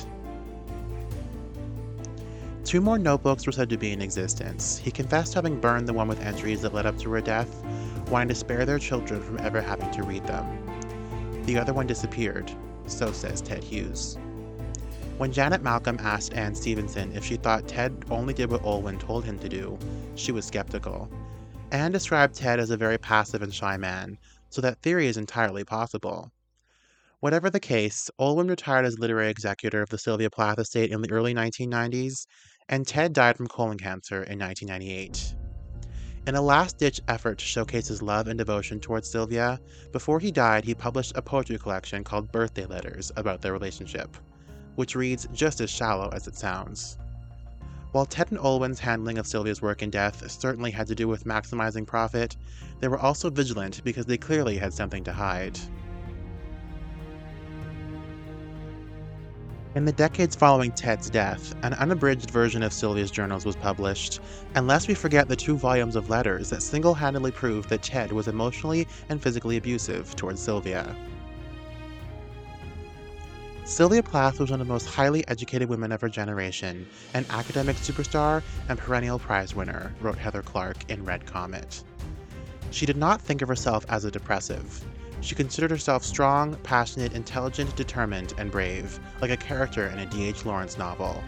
Two 2.65 2.81
more 2.81 2.99
notebooks 2.99 3.45
were 3.45 3.53
said 3.53 3.69
to 3.69 3.77
be 3.77 3.93
in 3.93 4.01
existence. 4.01 4.79
He 4.79 4.91
confessed 4.91 5.35
having 5.35 5.61
burned 5.61 5.87
the 5.87 5.93
one 5.93 6.09
with 6.09 6.21
entries 6.23 6.63
that 6.63 6.73
led 6.73 6.87
up 6.87 6.99
to 7.01 7.11
her 7.11 7.21
death, 7.21 7.63
wanting 8.09 8.29
to 8.29 8.35
spare 8.35 8.65
their 8.65 8.79
children 8.79 9.23
from 9.23 9.39
ever 9.41 9.61
having 9.61 9.91
to 9.91 10.03
read 10.03 10.27
them. 10.27 10.47
The 11.45 11.59
other 11.59 11.75
one 11.75 11.87
disappeared, 11.87 12.51
so 12.87 13.13
says 13.13 13.43
Ted 13.43 13.63
Hughes. 13.63 14.17
When 15.19 15.31
Janet 15.31 15.63
Malcolm 15.63 15.99
asked 16.01 16.33
Anne 16.33 16.55
Stevenson 16.55 17.13
if 17.13 17.23
she 17.23 17.37
thought 17.37 17.69
Ted 17.69 18.03
only 18.11 18.33
did 18.33 18.51
what 18.51 18.63
Olwen 18.63 18.99
told 18.99 19.27
him 19.27 19.39
to 19.41 19.49
do, 19.49 19.79
she 20.15 20.33
was 20.33 20.47
skeptical. 20.47 21.11
Anne 21.71 21.93
described 21.93 22.35
Ted 22.35 22.61
as 22.61 22.71
a 22.71 22.79
very 22.79 22.97
passive 22.97 23.43
and 23.43 23.53
shy 23.53 23.77
man, 23.77 24.17
so 24.49 24.63
that 24.63 24.81
theory 24.81 25.07
is 25.07 25.19
entirely 25.19 25.65
possible. 25.65 26.33
Whatever 27.21 27.49
the 27.49 27.61
case, 27.61 28.11
Olwen 28.21 28.51
retired 28.51 28.85
as 28.85 28.99
literary 28.99 29.31
executor 29.31 29.81
of 29.81 29.89
the 29.89 29.97
Sylvia 29.97 30.29
Plath 30.29 30.59
estate 30.59 30.91
in 30.91 31.01
the 31.01 31.11
early 31.11 31.33
1990s, 31.33 32.27
and 32.69 32.87
Ted 32.87 33.13
died 33.13 33.37
from 33.37 33.47
colon 33.47 33.79
cancer 33.79 34.23
in 34.23 34.39
1998. 34.39 35.35
In 36.27 36.35
a 36.35 36.41
last 36.41 36.79
ditch 36.79 37.01
effort 37.07 37.39
to 37.39 37.45
showcase 37.45 37.89
his 37.89 38.01
love 38.01 38.29
and 38.29 38.39
devotion 38.39 38.81
towards 38.81 39.11
Sylvia, 39.11 39.61
before 39.93 40.19
he 40.19 40.31
died, 40.31 40.65
he 40.65 40.75
published 40.75 41.13
a 41.15 41.23
poetry 41.23 41.59
collection 41.59 42.03
called 42.03 42.33
Birthday 42.33 42.65
Letters 42.65 43.13
about 43.17 43.43
their 43.43 43.53
relationship, 43.53 44.17
which 44.77 44.97
reads 44.97 45.29
just 45.35 45.61
as 45.61 45.71
shallow 45.71 46.09
as 46.15 46.27
it 46.27 46.37
sounds. 46.37 46.97
While 47.93 48.07
Ted 48.07 48.31
and 48.31 48.41
Olwen's 48.41 48.81
handling 48.81 49.19
of 49.19 49.27
Sylvia's 49.27 49.61
work 49.63 49.83
and 49.83 49.93
death 49.93 50.29
certainly 50.31 50.71
had 50.71 50.87
to 50.87 50.95
do 50.95 51.07
with 51.07 51.27
maximizing 51.27 51.87
profit, 51.87 52.37
they 52.81 52.89
were 52.89 52.99
also 52.99 53.29
vigilant 53.29 53.83
because 53.85 54.07
they 54.07 54.17
clearly 54.17 54.57
had 54.57 54.73
something 54.73 55.05
to 55.05 55.13
hide. 55.13 55.59
In 59.75 59.85
the 59.85 59.93
decades 59.93 60.37
following 60.37 60.71
Ted's 60.71 61.11
death, 61.11 61.53
an 61.65 61.75
unabridged 61.75 62.31
version 62.31 62.63
of 62.63 62.73
Sylvia's 62.73 63.11
journals 63.11 63.45
was 63.45 63.57
published, 63.57 64.21
and 64.55 64.69
lest 64.69 64.87
we 64.87 64.95
forget 64.95 65.27
the 65.27 65.35
two 65.35 65.57
volumes 65.57 65.97
of 65.97 66.09
letters 66.09 66.49
that 66.51 66.63
single 66.63 66.95
handedly 66.95 67.33
proved 67.33 67.69
that 67.71 67.83
Ted 67.83 68.13
was 68.13 68.29
emotionally 68.29 68.87
and 69.09 69.21
physically 69.21 69.57
abusive 69.57 70.15
towards 70.15 70.41
Sylvia. 70.41 70.95
Sylvia 73.65 74.05
Plath 74.05 74.39
was 74.39 74.53
one 74.53 74.61
of 74.61 74.67
the 74.69 74.73
most 74.73 74.87
highly 74.87 75.27
educated 75.27 75.69
women 75.69 75.91
of 75.91 76.01
her 76.01 76.09
generation, 76.09 76.87
an 77.13 77.27
academic 77.31 77.75
superstar 77.75 78.45
and 78.69 78.79
perennial 78.79 79.19
prize 79.19 79.57
winner, 79.57 79.93
wrote 80.01 80.19
Heather 80.19 80.43
Clark 80.43 80.89
in 80.89 81.05
Red 81.05 81.27
Comet. 81.27 81.83
She 82.71 82.87
did 82.87 82.97
not 82.97 83.21
think 83.21 83.43
of 83.43 83.49
herself 83.49 83.85
as 83.89 84.05
a 84.05 84.11
depressive. 84.13 84.85
She 85.25 85.35
considered 85.35 85.71
herself 85.71 86.05
strong, 86.05 86.55
passionate, 86.65 87.15
intelligent, 87.15 87.75
determined, 87.77 88.35
and 88.37 88.51
brave, 88.51 89.01
like 89.23 89.31
a 89.31 89.39
character 89.39 89.87
in 89.87 89.99
a 89.99 90.05
D.H. 90.05 90.45
Lawrence 90.45 90.77
novel. 90.77 91.25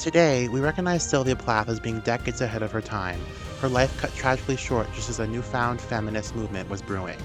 Today, 0.00 0.48
we 0.48 0.58
recognize 0.58 1.08
Sylvia 1.08 1.36
Plath 1.36 1.68
as 1.68 1.78
being 1.78 2.00
decades 2.00 2.40
ahead 2.40 2.64
of 2.64 2.72
her 2.72 2.80
time, 2.80 3.20
her 3.60 3.68
life 3.68 3.96
cut 4.00 4.12
tragically 4.16 4.56
short 4.56 4.92
just 4.94 5.08
as 5.08 5.20
a 5.20 5.28
newfound 5.28 5.80
feminist 5.80 6.34
movement 6.34 6.68
was 6.68 6.82
brewing. 6.82 7.18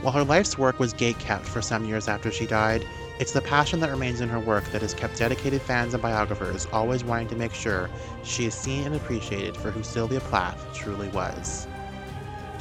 While 0.00 0.14
her 0.14 0.24
life's 0.24 0.58
work 0.58 0.80
was 0.80 0.92
gatekept 0.92 1.42
for 1.42 1.62
some 1.62 1.84
years 1.84 2.08
after 2.08 2.32
she 2.32 2.48
died, 2.48 2.84
it's 3.20 3.30
the 3.30 3.42
passion 3.42 3.78
that 3.78 3.90
remains 3.92 4.20
in 4.20 4.28
her 4.28 4.40
work 4.40 4.64
that 4.72 4.82
has 4.82 4.92
kept 4.92 5.18
dedicated 5.18 5.62
fans 5.62 5.94
and 5.94 6.02
biographers 6.02 6.66
always 6.72 7.04
wanting 7.04 7.28
to 7.28 7.36
make 7.36 7.54
sure 7.54 7.88
she 8.24 8.46
is 8.46 8.54
seen 8.54 8.86
and 8.86 8.96
appreciated 8.96 9.56
for 9.56 9.70
who 9.70 9.84
Sylvia 9.84 10.18
Plath 10.18 10.66
truly 10.74 11.06
was. 11.10 11.68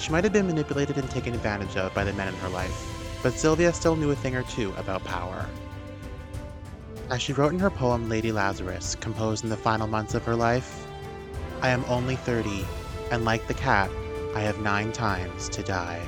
She 0.01 0.11
might 0.11 0.23
have 0.23 0.33
been 0.33 0.47
manipulated 0.47 0.97
and 0.97 1.07
taken 1.11 1.35
advantage 1.35 1.77
of 1.77 1.93
by 1.93 2.03
the 2.03 2.13
men 2.13 2.27
in 2.27 2.33
her 2.39 2.49
life, 2.49 3.19
but 3.21 3.33
Sylvia 3.33 3.71
still 3.71 3.95
knew 3.95 4.09
a 4.09 4.15
thing 4.15 4.35
or 4.35 4.41
two 4.41 4.73
about 4.75 5.03
power. 5.03 5.45
As 7.11 7.21
she 7.21 7.33
wrote 7.33 7.53
in 7.53 7.59
her 7.59 7.69
poem 7.69 8.09
Lady 8.09 8.31
Lazarus, 8.31 8.95
composed 8.95 9.43
in 9.43 9.51
the 9.51 9.57
final 9.57 9.85
months 9.85 10.15
of 10.15 10.25
her 10.25 10.35
life, 10.35 10.87
I 11.61 11.69
am 11.69 11.85
only 11.87 12.15
30, 12.15 12.65
and 13.11 13.25
like 13.25 13.47
the 13.47 13.53
cat, 13.53 13.91
I 14.33 14.39
have 14.41 14.59
nine 14.59 14.91
times 14.91 15.49
to 15.49 15.61
die. 15.61 16.01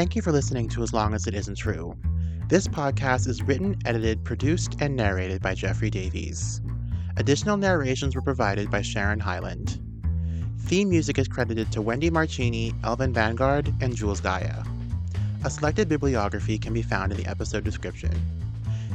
Thank 0.00 0.16
you 0.16 0.22
for 0.22 0.32
listening 0.32 0.66
to 0.70 0.82
As 0.82 0.94
Long 0.94 1.12
as 1.12 1.26
It 1.26 1.34
Isn't 1.34 1.56
True. 1.56 1.94
This 2.48 2.66
podcast 2.66 3.28
is 3.28 3.42
written, 3.42 3.76
edited, 3.84 4.24
produced, 4.24 4.80
and 4.80 4.96
narrated 4.96 5.42
by 5.42 5.54
Jeffrey 5.54 5.90
Davies. 5.90 6.62
Additional 7.18 7.58
narrations 7.58 8.14
were 8.14 8.22
provided 8.22 8.70
by 8.70 8.80
Sharon 8.80 9.20
Hyland. 9.20 9.78
Theme 10.60 10.88
music 10.88 11.18
is 11.18 11.28
credited 11.28 11.70
to 11.72 11.82
Wendy 11.82 12.08
Marcini, 12.08 12.72
Elvin 12.82 13.12
Vanguard, 13.12 13.74
and 13.82 13.94
Jules 13.94 14.22
Gaia. 14.22 14.64
A 15.44 15.50
selected 15.50 15.86
bibliography 15.86 16.56
can 16.56 16.72
be 16.72 16.80
found 16.80 17.12
in 17.12 17.18
the 17.18 17.26
episode 17.26 17.64
description. 17.64 18.18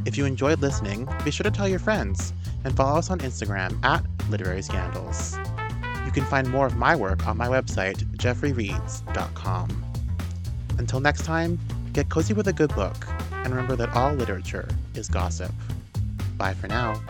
If 0.07 0.17
you 0.17 0.25
enjoyed 0.25 0.59
listening, 0.59 1.07
be 1.23 1.29
sure 1.29 1.43
to 1.43 1.51
tell 1.51 1.69
your 1.69 1.77
friends 1.77 2.33
and 2.63 2.75
follow 2.75 2.97
us 2.97 3.11
on 3.11 3.19
Instagram 3.19 3.77
at 3.85 4.03
Literary 4.31 4.63
Scandals. 4.63 5.37
You 6.03 6.11
can 6.11 6.25
find 6.25 6.49
more 6.49 6.65
of 6.65 6.77
my 6.77 6.95
work 6.95 7.27
on 7.27 7.37
my 7.37 7.47
website, 7.47 8.03
jeffreyreads.com. 8.17 9.84
Until 10.77 10.99
next 10.99 11.23
time, 11.23 11.59
get 11.93 12.09
cozy 12.09 12.33
with 12.33 12.47
a 12.47 12.53
good 12.53 12.73
book, 12.75 13.07
and 13.31 13.49
remember 13.49 13.75
that 13.75 13.89
all 13.95 14.13
literature 14.13 14.67
is 14.93 15.07
gossip. 15.07 15.51
Bye 16.37 16.53
for 16.53 16.67
now. 16.67 17.01